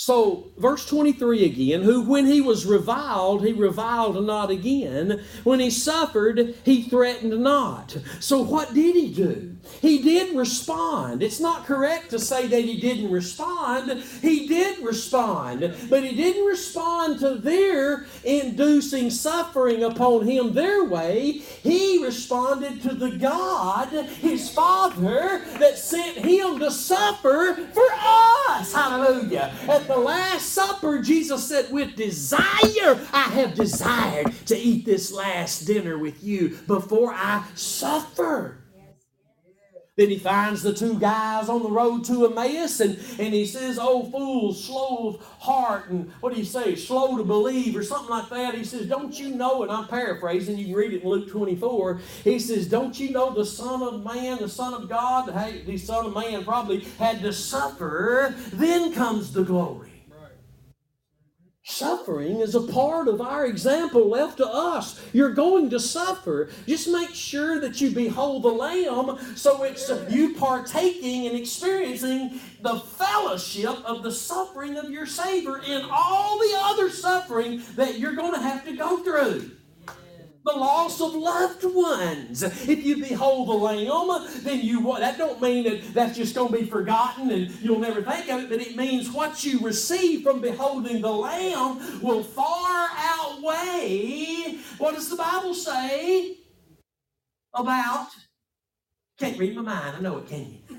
[0.01, 5.25] So, verse 23 again, who when he was reviled, he reviled not again.
[5.43, 7.99] When he suffered, he threatened not.
[8.21, 9.57] So, what did he do?
[9.81, 11.21] He did respond.
[11.21, 14.03] It's not correct to say that he didn't respond.
[14.23, 21.43] He did respond, but he didn't respond to their inducing suffering upon him their way.
[21.63, 27.89] He responded to the God, his Father, that sent him to suffer for
[28.49, 28.73] us.
[28.73, 29.53] Hallelujah.
[29.89, 35.99] The Last Supper, Jesus said, With desire, I have desired to eat this last dinner
[35.99, 38.59] with you before I suffer.
[39.99, 43.81] Then he finds the two guys on the road to Emmaus and, and he says,
[43.83, 48.09] Oh, fools, slow of heart, and what do you say, slow to believe, or something
[48.09, 48.55] like that.
[48.55, 52.01] He says, Don't you know, and I'm paraphrasing, you can read it in Luke 24.
[52.23, 55.77] He says, Don't you know the Son of Man, the Son of God, hey, the
[55.77, 59.88] Son of Man probably had to suffer, then comes the glory.
[61.71, 64.99] Suffering is a part of our example left to us.
[65.13, 66.49] You're going to suffer.
[66.67, 72.81] Just make sure that you behold the Lamb so it's you partaking and experiencing the
[72.81, 78.33] fellowship of the suffering of your Savior in all the other suffering that you're going
[78.33, 79.58] to have to go through
[80.45, 82.43] the loss of loved ones.
[82.43, 84.83] If you behold the Lamb, then you?
[84.99, 88.45] That don't mean that that's just going to be forgotten and you'll never think of
[88.45, 94.59] it, but it means what you receive from beholding the Lamb will far outweigh.
[94.79, 96.37] What does the Bible say
[97.55, 98.09] about?
[99.19, 99.97] Can't read my mind.
[99.97, 100.79] I know it, can you?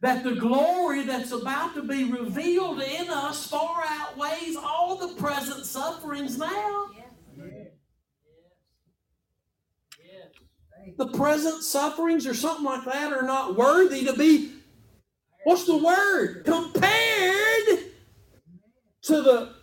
[0.00, 5.64] that the glory that's about to be revealed in us far outweighs all the present
[5.64, 6.86] sufferings now.
[10.98, 14.52] The present sufferings or something like that are not worthy to be,
[15.44, 16.42] what's the word?
[16.44, 17.78] Compared
[19.02, 19.54] to the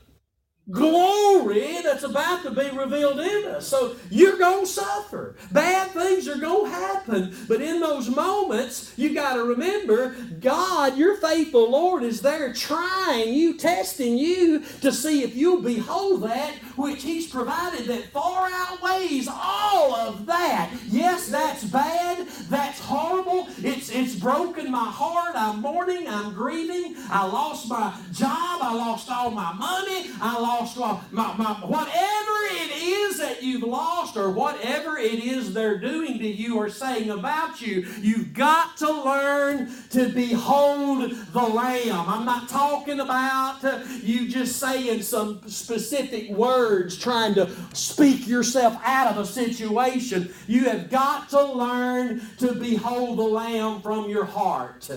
[0.71, 3.67] glory that's about to be revealed in us.
[3.67, 5.35] So you're going to suffer.
[5.51, 5.84] Bad
[6.15, 7.35] things are going to happen.
[7.47, 13.33] But in those moments, you got to remember God, your faithful Lord, is there trying
[13.33, 19.27] you, testing you to see if you'll behold that which He's provided that far outweighs
[19.29, 20.71] all of that.
[20.87, 22.27] Yes, that's bad.
[22.49, 23.47] That's horrible.
[23.59, 25.35] It's, it's broken my heart.
[25.35, 26.07] I'm mourning.
[26.07, 26.95] I'm grieving.
[27.09, 28.59] I lost my job.
[28.61, 30.09] I lost all my money.
[30.21, 35.53] I lost my, my, my whatever it is that you've lost or whatever it is
[35.53, 37.87] they're doing to you or saying about you.
[37.99, 42.05] You've got to learn to behold the Lamb.
[42.07, 48.79] I'm not talking about uh, you just saying some specific words, trying to speak yourself
[48.83, 50.33] out of a situation.
[50.47, 54.89] You have got to learn to behold the Lamb from your heart.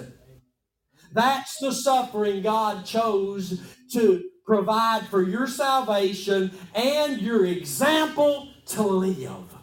[1.12, 3.60] That's the suffering God chose
[3.92, 9.54] to provide for your salvation and your example to live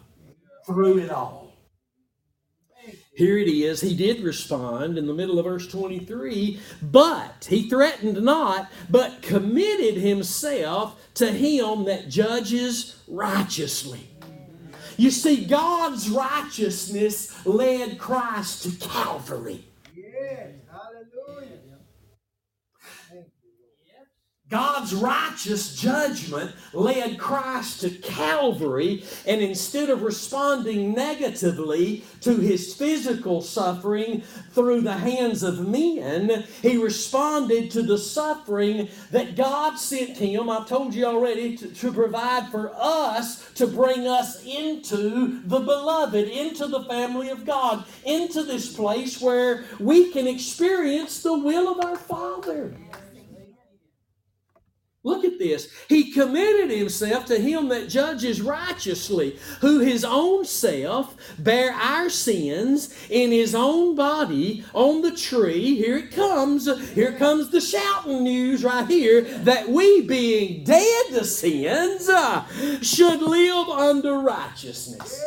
[0.64, 1.45] through it all.
[3.16, 3.80] Here it is.
[3.80, 9.94] He did respond in the middle of verse 23, but he threatened not, but committed
[9.94, 14.10] himself to him that judges righteously.
[14.98, 19.64] You see, God's righteousness led Christ to Calvary.
[20.70, 21.78] Hallelujah.
[24.48, 33.42] God's righteous judgment led Christ to Calvary, and instead of responding negatively to his physical
[33.42, 34.22] suffering
[34.52, 40.48] through the hands of men, he responded to the suffering that God sent him.
[40.48, 46.28] I've told you already to, to provide for us, to bring us into the beloved,
[46.28, 51.84] into the family of God, into this place where we can experience the will of
[51.84, 52.72] our Father.
[55.06, 55.70] Look at this.
[55.88, 62.92] He committed himself to him that judges righteously, who his own self bare our sins
[63.08, 65.76] in his own body on the tree.
[65.76, 66.66] Here it comes.
[66.92, 72.44] Here comes the shouting news right here that we, being dead to sins, uh,
[72.82, 75.24] should live under righteousness.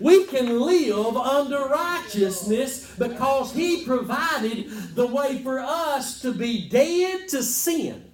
[0.00, 7.28] We can live under righteousness because He provided the way for us to be dead
[7.28, 8.05] to sin.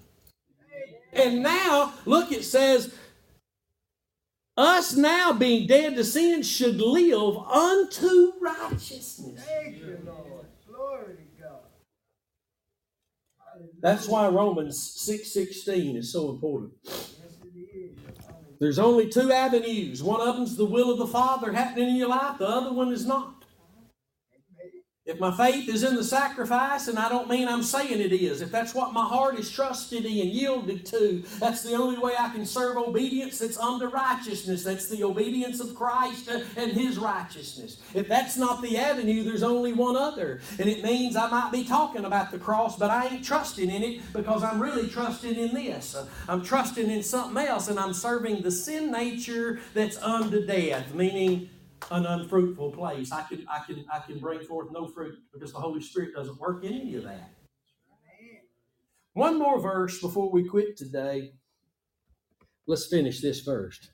[1.12, 2.94] And now, look, it says,
[4.56, 9.42] us now being dead to sin should live unto righteousness.
[9.44, 10.46] Thank you, Lord.
[10.66, 11.60] Glory to God.
[13.80, 16.72] That's why Romans 6:16 is so important.
[16.84, 17.06] Yes,
[17.42, 17.98] it is.
[18.60, 20.02] There's only two avenues.
[20.02, 22.92] One of them's the will of the Father happening in your life, the other one
[22.92, 23.41] is not.
[25.04, 28.40] If my faith is in the sacrifice, and I don't mean I'm saying it is,
[28.40, 32.12] if that's what my heart is trusted in, and yielded to, that's the only way
[32.16, 34.62] I can serve obedience that's under righteousness.
[34.62, 37.82] That's the obedience of Christ and His righteousness.
[37.94, 40.40] If that's not the avenue, there's only one other.
[40.60, 43.82] And it means I might be talking about the cross, but I ain't trusting in
[43.82, 45.96] it because I'm really trusting in this.
[46.28, 51.50] I'm trusting in something else, and I'm serving the sin nature that's unto death, meaning
[51.90, 53.12] an unfruitful place.
[53.12, 56.38] I can I can I can bring forth no fruit because the Holy Spirit doesn't
[56.40, 57.30] work in any of that.
[59.14, 61.32] One more verse before we quit today.
[62.66, 63.90] Let's finish this first.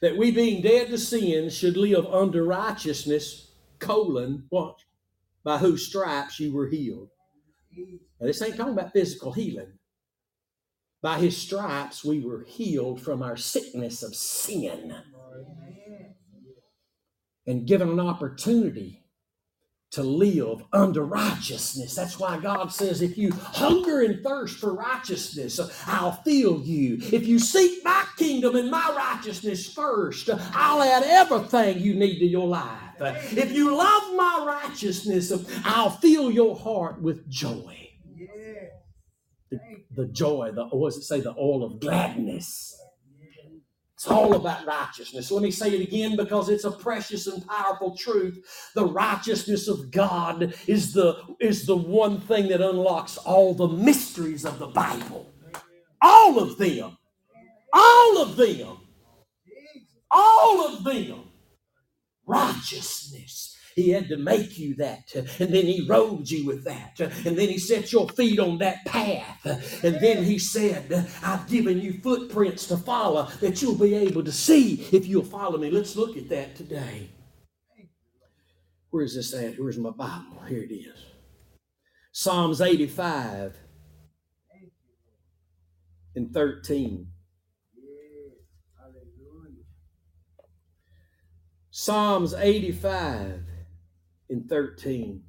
[0.00, 4.78] That we being dead to sin should live under righteousness, colon, what?
[5.42, 7.08] By whose stripes you were healed.
[8.20, 9.72] Now, this ain't talking about physical healing.
[11.00, 14.94] By his stripes we were healed from our sickness of sin
[15.34, 15.81] Amen.
[17.46, 19.02] And given an opportunity
[19.92, 21.94] to live under righteousness.
[21.94, 26.96] That's why God says, if you hunger and thirst for righteousness, I'll fill you.
[27.12, 32.26] If you seek my kingdom and my righteousness first, I'll add everything you need to
[32.26, 32.78] your life.
[33.00, 35.30] If you love my righteousness,
[35.64, 37.90] I'll fill your heart with joy.
[39.50, 39.60] The,
[39.94, 41.20] the joy, the what does it say?
[41.20, 42.81] The oil of gladness.
[44.02, 45.30] It's all about righteousness.
[45.30, 48.72] Let me say it again because it's a precious and powerful truth.
[48.74, 54.44] The righteousness of God is the, is the one thing that unlocks all the mysteries
[54.44, 55.30] of the Bible.
[56.02, 56.98] All of them.
[57.72, 58.78] All of them.
[60.10, 61.20] All of them.
[62.26, 63.51] Righteousness.
[63.74, 65.14] He had to make you that.
[65.14, 67.00] And then he robed you with that.
[67.00, 69.84] And then he set your feet on that path.
[69.84, 74.32] And then he said, I've given you footprints to follow that you'll be able to
[74.32, 75.70] see if you'll follow me.
[75.70, 77.10] Let's look at that today.
[78.90, 79.58] Where's this at?
[79.58, 80.42] Where's my Bible?
[80.46, 81.06] Here it is.
[82.12, 83.56] Psalms 85
[86.14, 87.06] and 13.
[87.74, 87.86] Yes.
[88.78, 89.64] Hallelujah.
[91.70, 93.44] Psalms 85
[94.32, 95.22] and 13.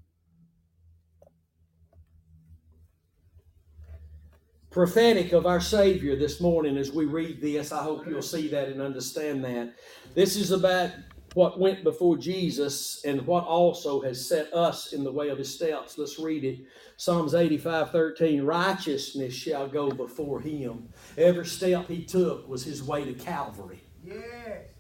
[4.72, 7.72] Prophetic of our Savior this morning as we read this.
[7.72, 9.76] I hope you'll see that and understand that.
[10.16, 10.90] This is about
[11.36, 15.54] what went before Jesus and what also has set us in the way of his
[15.54, 15.98] steps.
[15.98, 16.62] Let's read it.
[16.98, 18.44] Psalms 85 13.
[18.44, 20.90] Righteousness shall go before him.
[21.18, 23.84] Every step he took was his way to Calvary.
[24.04, 24.73] Yes.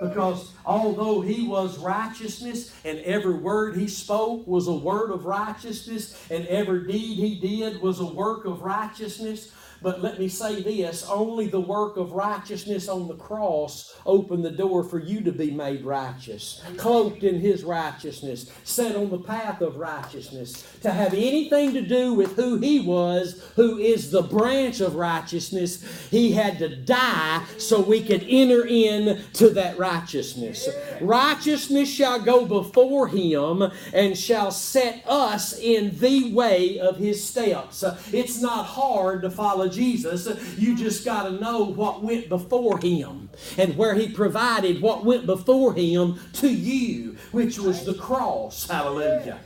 [0.00, 6.26] Because although he was righteousness and every word he spoke was a word of righteousness
[6.30, 9.52] and every deed he did was a work of righteousness,
[9.82, 14.50] but let me say this only the work of righteousness on the cross opened the
[14.50, 19.60] door for you to be made righteous, cloaked in his righteousness, set on the path
[19.60, 24.80] of righteousness, to have anything to do with who he was, who is the branch
[24.80, 26.08] of righteousness.
[26.10, 30.68] He had to die so we could enter in to that righteousness.
[31.00, 33.62] Righteousness shall go before him
[33.92, 37.84] and shall set us in the way of his steps.
[38.12, 40.28] It's not hard to follow Jesus.
[40.58, 45.26] You just got to know what went before him and where he provided what went
[45.26, 48.68] before him to you, which was the cross.
[48.68, 49.40] Hallelujah.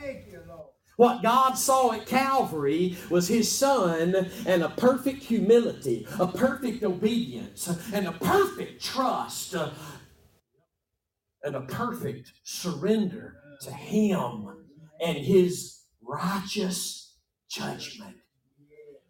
[0.00, 0.66] Thank you, Lord.
[0.96, 7.68] What God saw at Calvary was His Son and a perfect humility, a perfect obedience,
[7.92, 9.54] and a perfect trust,
[11.44, 14.48] and a perfect surrender to Him
[15.00, 17.16] and His righteous
[17.48, 18.16] judgment.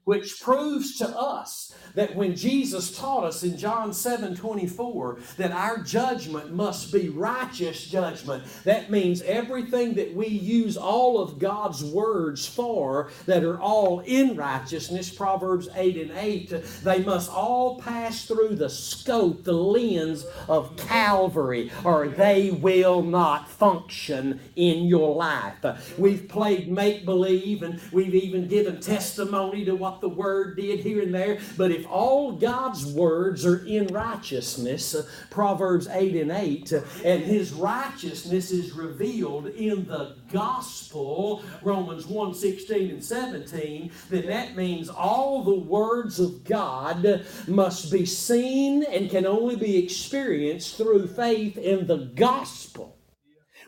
[0.09, 5.83] Which proves to us that when Jesus taught us in John 7 24 that our
[5.83, 12.47] judgment must be righteous judgment, that means everything that we use all of God's words
[12.47, 16.55] for that are all in righteousness, Proverbs 8 and 8,
[16.85, 23.47] they must all pass through the scope, the lens of Calvary, or they will not
[23.47, 25.99] function in your life.
[25.99, 31.03] We've played make believe and we've even given testimony to what the Word did here
[31.03, 36.73] and there, but if all God's words are in righteousness, uh, Proverbs 8 and 8,
[36.73, 44.27] uh, and His righteousness is revealed in the gospel, Romans 1 16 and 17, then
[44.27, 50.77] that means all the words of God must be seen and can only be experienced
[50.77, 52.98] through faith in the gospel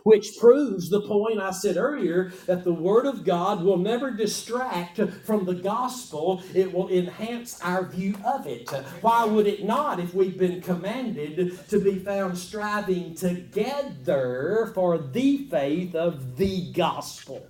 [0.04, 5.00] which proves the point I said earlier that the Word of God will never distract
[5.24, 6.42] from the gospel.
[6.54, 8.70] It will enhance our view of it.
[9.00, 15.46] Why would it not if we've been commanded to be found striving together for the
[15.50, 17.46] faith of the gospel?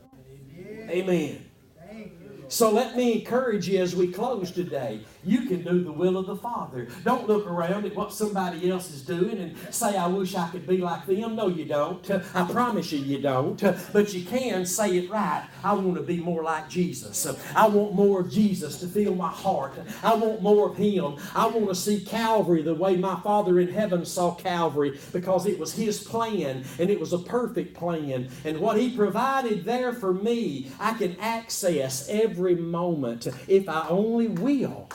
[0.89, 1.45] Amen.
[1.79, 5.01] Thank you, So let me encourage you as we close today.
[5.25, 6.89] You can do the will of the Father.
[7.05, 10.67] Don't look around at what somebody else is doing and say, I wish I could
[10.67, 11.37] be like them.
[11.37, 12.11] No, you don't.
[12.35, 13.63] I promise you, you don't.
[13.93, 15.47] But you can say it right.
[15.63, 17.27] I want to be more like Jesus.
[17.55, 19.75] I want more of Jesus to fill my heart.
[20.03, 21.17] I want more of Him.
[21.35, 25.59] I want to see Calvary the way my Father in heaven saw Calvary because it
[25.59, 28.31] was His plan and it was a perfect plan.
[28.45, 34.29] And what He provided there for me, I can access every moment if I only
[34.29, 34.89] will.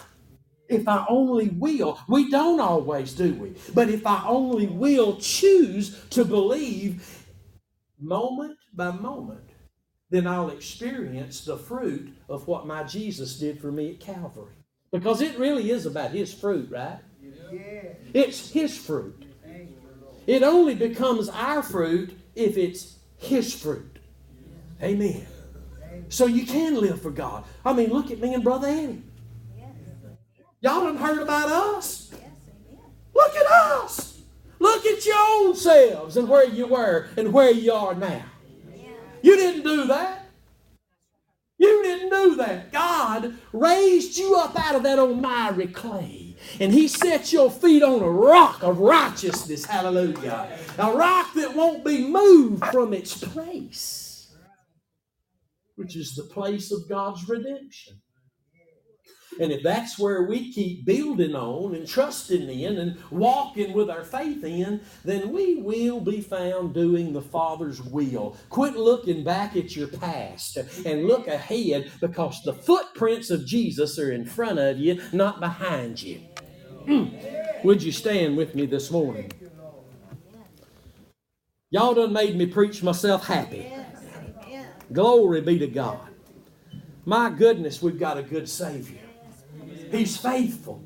[0.67, 3.55] If I only will, we don't always, do we?
[3.73, 7.25] But if I only will choose to believe
[7.99, 9.49] moment by moment,
[10.09, 14.53] then I'll experience the fruit of what my Jesus did for me at Calvary.
[14.91, 16.99] Because it really is about His fruit, right?
[17.51, 17.97] Yes.
[18.13, 19.25] It's His fruit.
[19.43, 20.15] Thank you, Lord.
[20.25, 23.99] It only becomes our fruit if it's His fruit.
[24.81, 25.27] Amen.
[26.09, 27.45] So you can live for God.
[27.63, 29.03] I mean, look at me and Brother Eddie.
[30.61, 32.11] Y'all done heard about us.
[33.13, 34.21] Look at us.
[34.59, 38.25] Look at your own selves and where you were and where you are now.
[39.21, 40.25] You didn't do that.
[41.57, 42.71] You didn't do that.
[42.71, 46.35] God raised you up out of that old miry clay.
[46.59, 49.65] And He set your feet on a rock of righteousness.
[49.65, 50.57] Hallelujah.
[50.77, 54.35] A rock that won't be moved from its place,
[55.75, 58.01] which is the place of God's redemption.
[59.39, 64.03] And if that's where we keep building on and trusting in and walking with our
[64.03, 68.37] faith in, then we will be found doing the Father's will.
[68.49, 74.11] Quit looking back at your past and look ahead because the footprints of Jesus are
[74.11, 76.21] in front of you, not behind you.
[76.85, 77.63] Mm.
[77.63, 79.29] Would you stand with me this morning?
[79.29, 79.73] Thank you, Lord.
[81.71, 83.71] Y'all done made me preach myself happy.
[84.93, 85.99] Glory be to God.
[87.05, 89.04] My goodness, we've got a good Savior.
[89.91, 90.83] He's faithful.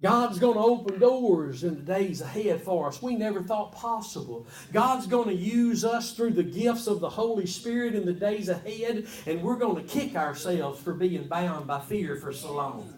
[0.00, 4.46] God's going to open doors in the days ahead for us we never thought possible.
[4.72, 8.48] God's going to use us through the gifts of the Holy Spirit in the days
[8.48, 12.94] ahead, and we're going to kick ourselves for being bound by fear for so long.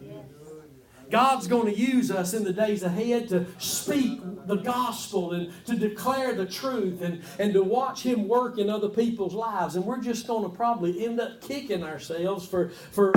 [1.09, 5.75] God's going to use us in the days ahead to speak the gospel and to
[5.75, 9.75] declare the truth and, and to watch Him work in other people's lives.
[9.75, 13.13] And we're just going to probably end up kicking ourselves for, for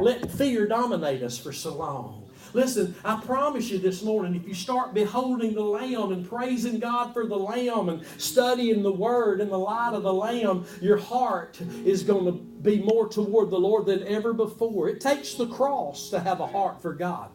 [0.00, 2.24] letting fear dominate us for so long.
[2.52, 7.12] Listen, I promise you this morning, if you start beholding the Lamb and praising God
[7.12, 11.60] for the Lamb and studying the Word in the light of the Lamb, your heart
[11.84, 14.88] is going to be more toward the Lord than ever before.
[14.88, 17.30] It takes the cross to have a heart for God.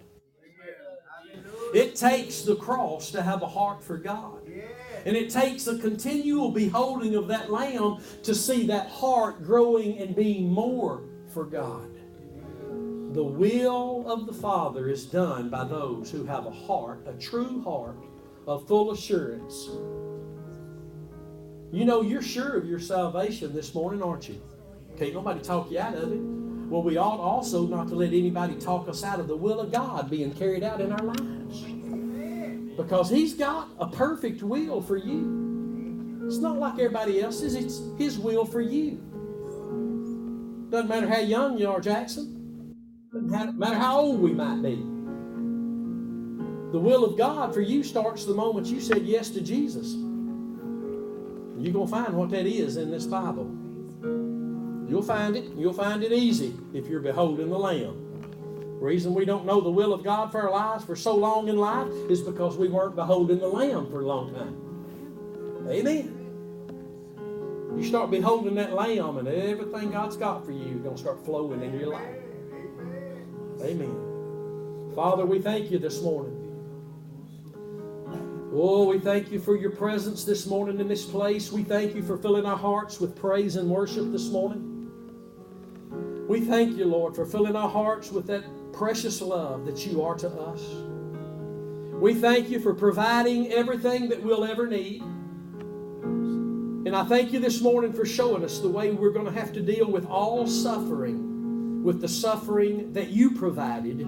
[1.73, 4.49] It takes the cross to have a heart for God.
[5.05, 10.15] And it takes a continual beholding of that lamb to see that heart growing and
[10.15, 11.03] being more
[11.33, 11.98] for God.
[13.11, 17.63] The will of the Father is done by those who have a heart, a true
[17.63, 17.97] heart
[18.45, 19.67] of full assurance.
[21.71, 24.39] You know, you're sure of your salvation this morning, aren't you?
[24.95, 26.19] Can't nobody talk you out of it.
[26.19, 29.71] Well, we ought also not to let anybody talk us out of the will of
[29.71, 31.63] God being carried out in our lives.
[32.77, 36.27] Because He's got a perfect will for you.
[36.27, 39.01] It's not like everybody else's, it's His will for you.
[40.69, 42.38] Doesn't matter how young you are, Jackson.
[43.11, 44.75] Doesn't matter how old we might be.
[46.71, 49.95] The will of God for you starts the moment you said yes to Jesus.
[51.57, 53.49] You're going to find what that is in this Bible.
[54.87, 55.45] You'll find it.
[55.55, 58.05] You'll find it easy if you're beholding the Lamb.
[58.79, 61.57] Reason we don't know the will of God for our lives for so long in
[61.57, 65.67] life is because we weren't beholding the Lamb for a long time.
[65.67, 66.15] Amen.
[67.75, 71.25] You start beholding that Lamb, and everything God's got for you is going to start
[71.25, 72.18] flowing in your life.
[73.61, 74.93] Amen.
[74.95, 76.35] Father, we thank you this morning.
[78.51, 81.51] Oh, we thank you for your presence this morning in this place.
[81.51, 84.89] We thank you for filling our hearts with praise and worship this morning.
[86.27, 88.43] We thank you, Lord, for filling our hearts with that
[88.73, 90.63] precious love that you are to us.
[91.93, 95.01] We thank you for providing everything that we'll ever need.
[96.87, 99.53] And I thank you this morning for showing us the way we're going to have
[99.53, 101.28] to deal with all suffering
[101.83, 103.99] with the suffering that you provided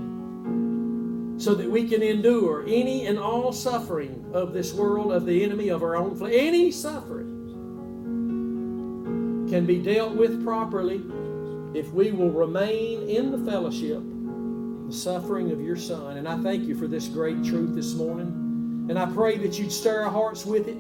[1.42, 5.70] so that we can endure any and all suffering of this world, of the enemy,
[5.70, 6.34] of our own flesh.
[6.36, 7.30] Any suffering
[9.50, 11.02] can be dealt with properly
[11.74, 14.04] if we will remain in the fellowship,
[14.88, 16.18] the suffering of your Son.
[16.18, 18.88] And I thank you for this great truth this morning.
[18.90, 20.78] And I pray that you'd stir our hearts with it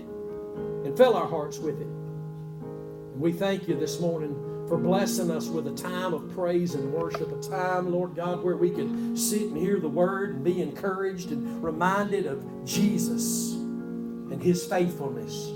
[0.86, 1.88] and fill our hearts with it.
[1.88, 4.36] And we thank you this morning
[4.72, 8.56] for blessing us with a time of praise and worship, a time, Lord God, where
[8.56, 14.42] we can sit and hear the word and be encouraged and reminded of Jesus and
[14.42, 15.48] his faithfulness.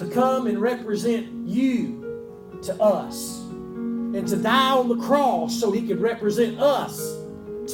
[0.00, 5.86] To come and represent you to us and to die on the cross so he
[5.86, 7.18] could represent us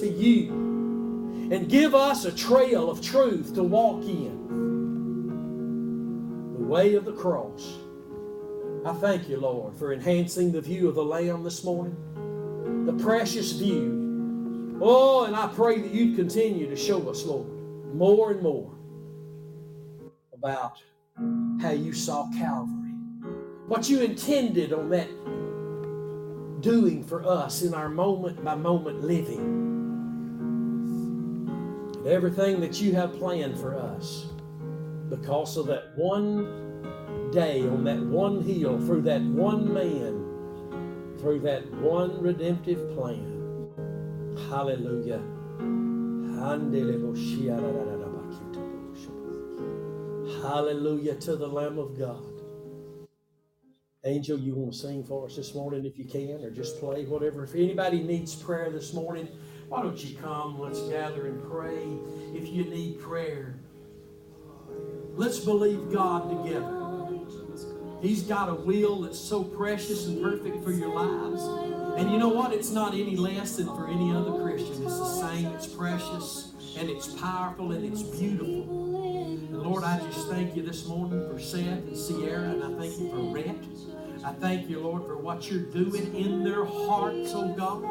[0.01, 0.51] to you
[1.53, 4.49] and give us a trail of truth to walk in.
[6.59, 7.77] The way of the cross.
[8.87, 11.97] I thank you, Lord, for enhancing the view of the Lamb this morning,
[12.87, 14.79] the precious view.
[14.81, 17.49] Oh, and I pray that you'd continue to show us, Lord,
[17.93, 18.73] more and more
[20.33, 20.81] about
[21.61, 22.93] how you saw Calvary,
[23.67, 25.09] what you intended on that
[26.61, 29.41] doing for us in our moment by moment living,
[31.97, 34.27] and everything that you have planned for us
[35.09, 36.66] because of that one
[37.33, 43.35] day on that one hill through that one man, through that one redemptive plan.
[44.49, 45.23] Hallelujah.
[50.43, 52.23] Hallelujah to the Lamb of God.
[54.05, 57.05] Angel, you want to sing for us this morning if you can, or just play,
[57.05, 57.43] whatever.
[57.43, 59.29] If anybody needs prayer this morning,
[59.69, 60.61] why don't you come?
[60.61, 61.89] Let's gather and pray.
[62.33, 63.59] If you need prayer,
[65.17, 66.86] let's believe God together.
[68.01, 71.43] He's got a will that's so precious and perfect for your lives.
[71.99, 72.53] And you know what?
[72.53, 74.83] It's not any less than for any other Christian.
[74.85, 75.47] It's the same.
[75.47, 78.97] It's precious and it's powerful and it's beautiful.
[79.03, 82.99] And Lord, I just thank you this morning for Seth and Sierra, and I thank
[82.99, 83.57] you for Rhett.
[84.25, 87.83] I thank you, Lord, for what you're doing in their hearts, oh God,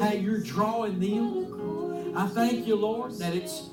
[0.00, 2.14] how you're drawing them.
[2.16, 3.70] I thank you, Lord, that it's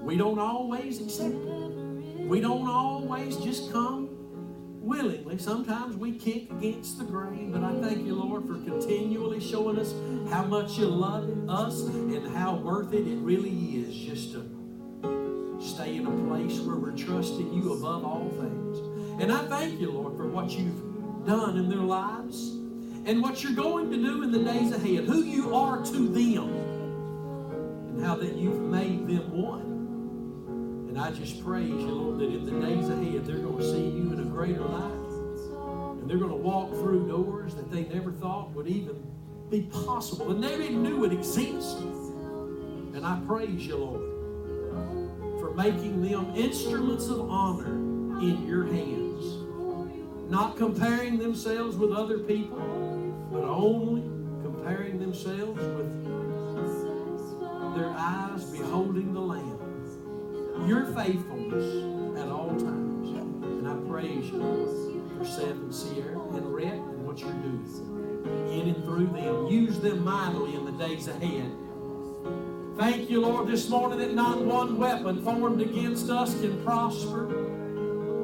[0.00, 2.28] we don't always accept it.
[2.28, 4.03] We don't always just come
[4.84, 5.38] willingly.
[5.38, 9.94] Sometimes we kick against the grain, but I thank you, Lord, for continually showing us
[10.30, 14.50] how much you love us and how worth it it really is just to
[15.60, 18.78] stay in a place where we're trusting you above all things.
[19.22, 22.50] And I thank you, Lord, for what you've done in their lives
[23.06, 26.72] and what you're going to do in the days ahead, who you are to them.
[27.80, 29.73] and how that you've made them one.
[30.94, 33.82] And I just praise you, Lord, that in the days ahead they're going to see
[33.82, 34.92] you in a greater light.
[35.98, 39.04] And they're going to walk through doors that they never thought would even
[39.50, 40.30] be possible.
[40.30, 41.78] And never even knew would exist.
[41.78, 47.74] And I praise you, Lord, for making them instruments of honor
[48.22, 50.30] in your hands.
[50.30, 52.60] Not comparing themselves with other people,
[53.32, 54.02] but only
[54.44, 56.04] comparing themselves with
[57.74, 59.53] their eyes beholding the Lamb.
[60.66, 63.10] Your faithfulness at all times.
[63.44, 67.54] And I praise you, for Seth and Sierra and Rhett and what you're doing
[68.50, 69.46] in and through them.
[69.46, 71.52] Use them mightily in the days ahead.
[72.76, 77.26] Thank you, Lord, this morning that not one weapon formed against us can prosper,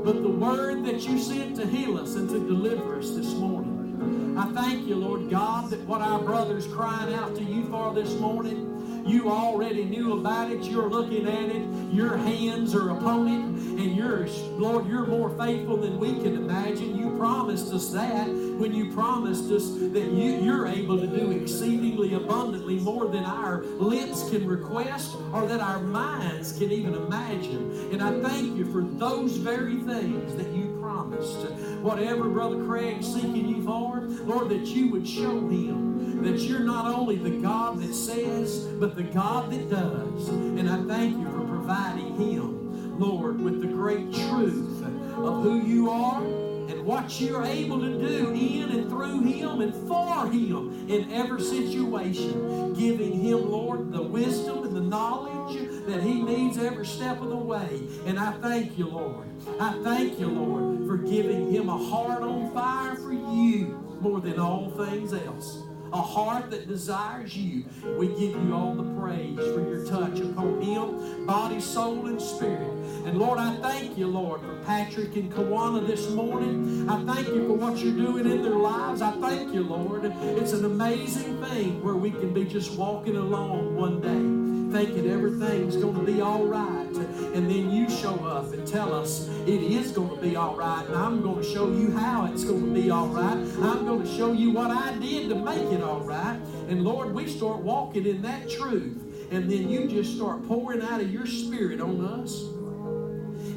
[0.04, 4.36] but the word that you sent to heal us and to deliver us this morning.
[4.38, 8.14] I thank you, Lord God, that what our brothers crying out to you for this
[8.14, 8.69] morning,
[9.06, 10.62] you already knew about it.
[10.62, 11.92] You're looking at it.
[11.92, 13.60] Your hands are upon it.
[13.80, 14.26] And you're,
[14.58, 16.98] Lord, you're more faithful than we can imagine.
[16.98, 22.14] You promised us that when you promised us that you, you're able to do exceedingly
[22.14, 27.88] abundantly more than our lips can request or that our minds can even imagine.
[27.92, 31.52] And I thank you for those very things that you promised.
[31.82, 36.86] Whatever Brother Craig's seeking you for, Lord, that you would show him that you're not
[36.86, 40.28] only the God that says, but the God that does.
[40.28, 45.88] And I thank you for providing him, Lord, with the great truth of who you
[45.90, 51.10] are and what you're able to do in and through him and for him in
[51.12, 55.56] every situation, giving him, Lord, the wisdom and the knowledge
[55.90, 57.82] that he needs every step of the way.
[58.06, 59.26] And I thank you, Lord.
[59.58, 64.38] I thank you, Lord, for giving him a heart on fire for you more than
[64.38, 67.64] all things else a heart that desires you.
[67.98, 72.70] We give you all the praise for your touch upon him, body, soul, and spirit.
[73.06, 76.88] And Lord, I thank you, Lord, for Patrick and Kawana this morning.
[76.88, 79.02] I thank you for what you're doing in their lives.
[79.02, 80.04] I thank you, Lord.
[80.04, 84.39] It's an amazing thing where we can be just walking along one day
[84.72, 86.86] thinking everything's going to be all right.
[87.34, 90.84] And then you show up and tell us it is going to be all right.
[90.86, 93.36] And I'm going to show you how it's going to be all right.
[93.36, 96.38] I'm going to show you what I did to make it all right.
[96.68, 99.06] And Lord, we start walking in that truth.
[99.30, 102.42] And then you just start pouring out of your spirit on us.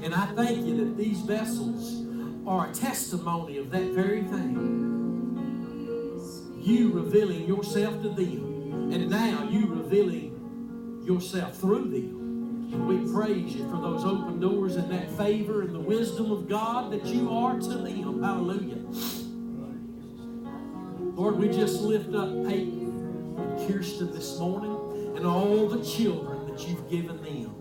[0.04, 2.06] And I thank you that these vessels
[2.46, 4.92] are a testimony of that very thing.
[6.62, 8.92] You revealing yourself to them.
[8.94, 10.33] And now you revealing
[11.06, 12.88] yourself through them.
[12.88, 16.92] We praise you for those open doors and that favor and the wisdom of God
[16.92, 18.24] that you are to them.
[18.24, 18.80] Hallelujah.
[21.16, 26.68] Lord, we just lift up Peyton and Kirsten this morning and all the children that
[26.68, 27.56] you've given them.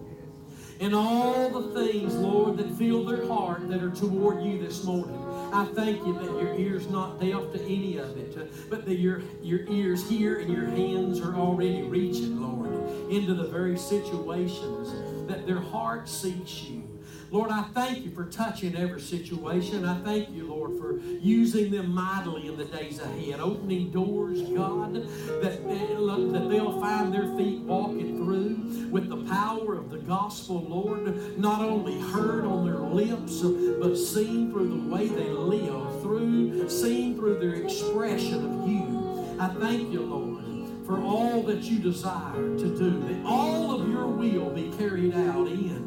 [0.81, 5.22] And all the things, Lord, that fill their heart that are toward you this morning.
[5.53, 9.21] I thank you that your ear's not deaf to any of it, but that your,
[9.43, 12.73] your ears hear and your hands are already reaching, Lord,
[13.11, 16.92] into the very situations that their heart seeks you.
[17.33, 19.87] Lord, I thank you for touching every situation.
[19.87, 24.93] I thank you, Lord, for using them mightily in the days ahead, opening doors, God,
[24.97, 31.39] that, that they'll find their feet walking through with the power of the gospel, Lord,
[31.39, 33.41] not only heard on their lips,
[33.81, 39.39] but seen through the way they live, through seen through their expression of you.
[39.41, 40.43] I thank you, Lord
[40.85, 45.47] for all that you desire to do, that all of your will be carried out
[45.47, 45.82] in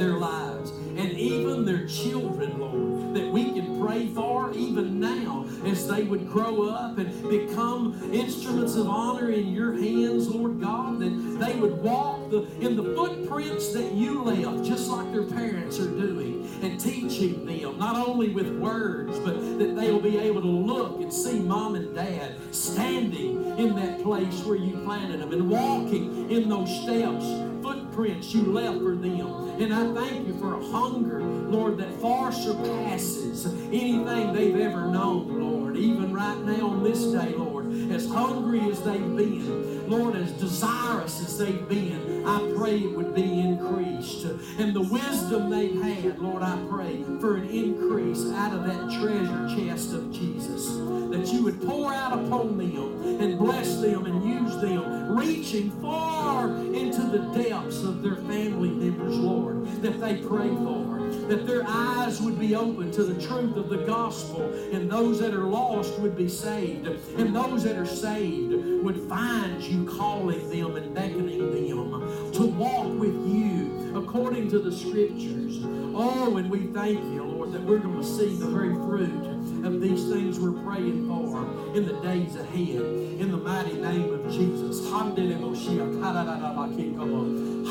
[0.00, 5.86] their lives and even their children, Lord, that we can pray for even now as
[5.86, 11.38] they would grow up and become instruments of honor in your hands, Lord God, that
[11.38, 15.90] they would walk the, in the footprints that you left, just like their parents are
[15.90, 21.00] doing, and teaching them, not only with words, but that they'll be able to look
[21.02, 26.30] and see mom and dad standing in that place where you planted them and walking
[26.30, 27.26] in those steps
[27.62, 29.49] footprints you left for them.
[29.60, 35.38] And I thank you for a hunger, Lord, that far surpasses anything they've ever known,
[35.38, 35.76] Lord.
[35.76, 37.59] Even right now on this day, Lord,
[37.92, 43.14] as hungry as they've been, Lord, as desirous as they've been, I pray it would
[43.14, 44.24] be increased.
[44.58, 49.48] And the wisdom they've had, Lord, I pray for an increase out of that treasure
[49.56, 50.66] chest of Jesus.
[51.10, 56.48] That you would pour out upon them and bless them and use them, reaching far
[56.48, 60.99] into the depths of their family members, Lord, that they pray for
[61.30, 65.32] that their eyes would be open to the truth of the gospel, and those that
[65.32, 70.74] are lost would be saved, and those that are saved would find you calling them
[70.74, 75.60] and beckoning them to walk with you according to the scriptures.
[75.94, 79.80] Oh, and we thank you, Lord, that we're going to see the very fruit of
[79.80, 82.82] these things we're praying for in the days ahead.
[83.20, 84.88] In the mighty name of Jesus.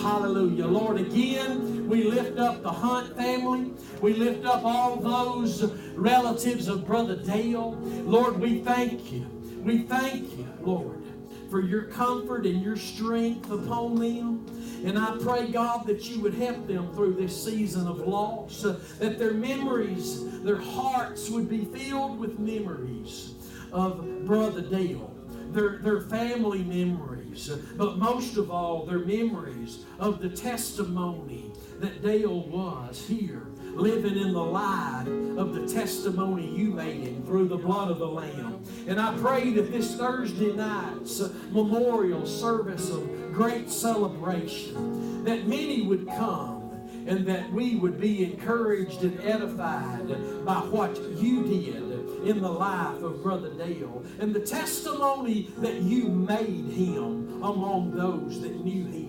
[0.01, 0.67] Hallelujah.
[0.67, 3.73] Lord, again, we lift up the Hunt family.
[4.01, 5.63] We lift up all those
[5.95, 7.75] relatives of Brother Dale.
[8.05, 9.25] Lord, we thank you.
[9.63, 11.03] We thank you, Lord,
[11.49, 14.45] for your comfort and your strength upon them.
[14.85, 19.19] And I pray, God, that you would help them through this season of loss, that
[19.19, 23.33] their memories, their hearts would be filled with memories
[23.71, 25.13] of Brother Dale,
[25.51, 32.47] their, their family memories, but most of all, their memories of the testimony that Dale
[32.47, 35.05] was here living in the light
[35.37, 38.63] of the testimony you made him through the blood of the Lamb.
[38.87, 46.07] And I pray that this Thursday night's memorial service of great celebration, that many would
[46.07, 46.59] come
[47.07, 50.07] and that we would be encouraged and edified
[50.45, 56.09] by what you did in the life of Brother Dale and the testimony that you
[56.09, 59.08] made him among those that knew him.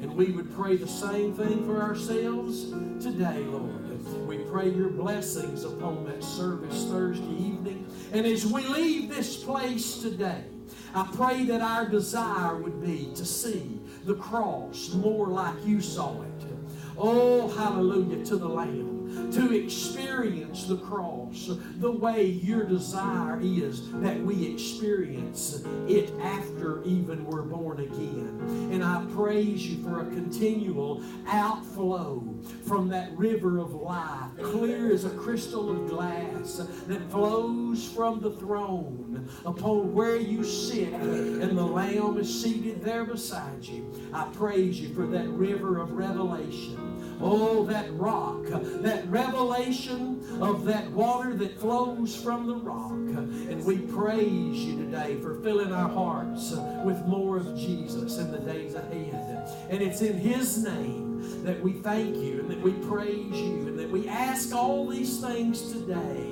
[0.00, 2.70] And we would pray the same thing for ourselves
[3.02, 4.26] today, Lord.
[4.26, 7.86] We pray your blessings upon that service Thursday evening.
[8.12, 10.44] And as we leave this place today,
[10.94, 16.22] I pray that our desire would be to see the cross more like you saw
[16.22, 16.46] it.
[16.96, 18.97] Oh, hallelujah to the Lamb
[19.32, 27.24] to experience the cross the way your desire is that we experience it after even
[27.24, 28.70] we're born again.
[28.72, 32.22] And I praise you for a continual outflow
[32.66, 38.32] from that river of life, clear as a crystal of glass that flows from the
[38.32, 43.90] throne upon where you sit and the Lamb is seated there beside you.
[44.12, 50.88] I praise you for that river of revelation Oh, that rock, that revelation of that
[50.92, 52.92] water that flows from the rock.
[52.92, 56.52] And we praise you today for filling our hearts
[56.84, 59.50] with more of Jesus in the days ahead.
[59.68, 63.78] And it's in His name that we thank you and that we praise you and
[63.78, 66.24] that we ask all these things today.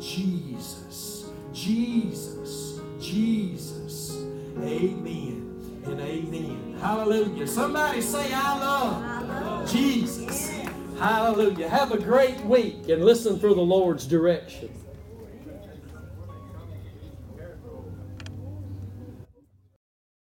[0.00, 4.16] Jesus, Jesus, Jesus.
[4.58, 5.41] Amen
[5.84, 6.76] and amen.
[6.80, 7.46] Hallelujah.
[7.46, 9.70] Somebody say, I love.
[9.70, 10.50] Jesus.
[10.98, 11.68] Hallelujah.
[11.68, 14.70] Have a great week and listen for the Lord's direction.